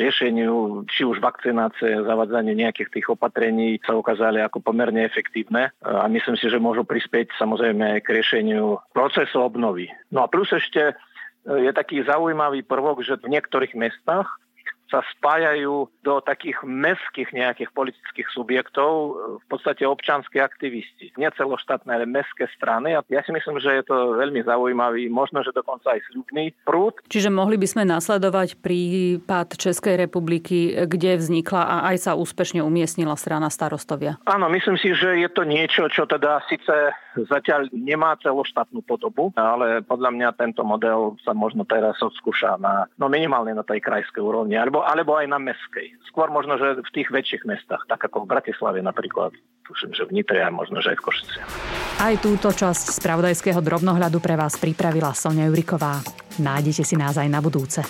riešeniu, 0.00 0.88
či 0.88 1.04
už 1.04 1.20
vakcinácie, 1.20 2.00
zavadzanie 2.00 2.56
nejakých 2.56 2.88
tých 2.88 3.06
opatrení 3.12 3.76
sa 3.84 3.92
ukázali 3.92 4.40
ako 4.40 4.64
pomerne 4.64 5.04
efektívne 5.04 5.68
a 5.84 6.08
myslím 6.08 6.40
si, 6.40 6.48
že 6.48 6.56
môžu 6.56 6.88
prispieť 6.88 7.36
samozrejme 7.36 8.00
k 8.00 8.08
riešeniu 8.08 8.80
procesu 8.96 9.36
obnovy. 9.44 9.92
No 10.08 10.24
a 10.24 10.30
plus 10.32 10.48
ešte 10.50 10.90
e, 10.90 10.94
je 11.44 11.70
taký 11.76 12.00
zaujímavý 12.08 12.64
prvok, 12.64 13.04
že 13.04 13.20
v 13.20 13.36
niektorých 13.36 13.76
mestách 13.76 14.40
sa 14.90 15.06
spájajú 15.16 15.86
do 16.02 16.14
takých 16.20 16.58
mestských 16.66 17.30
nejakých 17.30 17.70
politických 17.72 18.28
subjektov, 18.34 19.16
v 19.40 19.46
podstate 19.46 19.86
občanské 19.86 20.42
aktivisti. 20.42 21.14
Nie 21.14 21.30
celoštátne, 21.32 21.94
ale 21.94 22.10
mestské 22.10 22.50
strany. 22.58 22.98
A 22.98 23.06
ja 23.06 23.22
si 23.22 23.30
myslím, 23.30 23.62
že 23.62 23.80
je 23.80 23.84
to 23.86 24.18
veľmi 24.18 24.42
zaujímavý, 24.42 25.06
možno, 25.06 25.46
že 25.46 25.54
dokonca 25.54 25.94
aj 25.94 26.02
sľubný 26.10 26.50
prúd. 26.66 26.98
Čiže 27.06 27.30
mohli 27.30 27.54
by 27.56 27.66
sme 27.70 27.84
nasledovať 27.86 28.58
prípad 28.58 29.54
Českej 29.54 29.94
republiky, 29.94 30.74
kde 30.90 31.16
vznikla 31.22 31.62
a 31.62 31.76
aj 31.94 31.96
sa 32.10 32.12
úspešne 32.18 32.60
umiestnila 32.60 33.14
strana 33.14 33.48
starostovia. 33.48 34.18
Áno, 34.26 34.50
myslím 34.50 34.74
si, 34.74 34.90
že 34.92 35.22
je 35.22 35.28
to 35.30 35.46
niečo, 35.46 35.86
čo 35.86 36.04
teda 36.10 36.42
síce 36.50 36.92
zatiaľ 37.30 37.70
nemá 37.74 38.14
celoštátnu 38.18 38.82
podobu, 38.86 39.34
ale 39.34 39.82
podľa 39.82 40.10
mňa 40.14 40.28
tento 40.38 40.62
model 40.62 41.18
sa 41.22 41.34
možno 41.34 41.66
teraz 41.66 41.98
odskúša 42.02 42.56
na, 42.58 42.86
no 42.96 43.10
minimálne 43.10 43.54
na 43.54 43.66
tej 43.66 43.82
krajskej 43.82 44.22
úrovni, 44.22 44.54
alebo 44.54 44.79
alebo, 44.82 45.16
aj 45.16 45.26
na 45.30 45.38
meskej. 45.38 45.94
Skôr 46.08 46.32
možno, 46.32 46.58
že 46.58 46.80
v 46.80 46.90
tých 46.94 47.08
väčších 47.08 47.42
mestách, 47.46 47.86
tak 47.86 48.02
ako 48.02 48.24
v 48.24 48.30
Bratislave 48.34 48.78
napríklad, 48.82 49.30
tuším, 49.68 49.94
že 49.94 50.06
v 50.06 50.20
Nitre 50.20 50.42
a 50.42 50.50
možno, 50.50 50.82
že 50.82 50.94
aj 50.94 50.98
v 50.98 51.04
Košici. 51.06 51.38
Aj 52.00 52.14
túto 52.18 52.50
časť 52.50 52.96
spravodajského 52.98 53.60
drobnohľadu 53.62 54.18
pre 54.18 54.34
vás 54.34 54.58
pripravila 54.58 55.14
Sonia 55.14 55.46
Juriková. 55.46 56.02
Nájdete 56.40 56.82
si 56.82 56.96
nás 56.96 57.20
aj 57.20 57.28
na 57.28 57.38
budúce. 57.44 57.84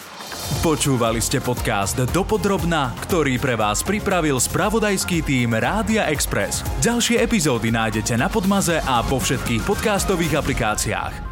Počúvali 0.60 1.22
ste 1.22 1.38
podcast 1.38 1.96
Dopodrobna, 2.10 2.92
ktorý 3.06 3.38
pre 3.38 3.54
vás 3.54 3.86
pripravil 3.86 4.42
spravodajský 4.42 5.22
tým 5.22 5.54
Rádia 5.54 6.10
Express. 6.10 6.66
Ďalšie 6.82 7.22
epizódy 7.22 7.70
nájdete 7.70 8.18
na 8.18 8.26
Podmaze 8.26 8.82
a 8.82 9.06
po 9.06 9.22
všetkých 9.22 9.62
podcastových 9.62 10.42
aplikáciách. 10.42 11.29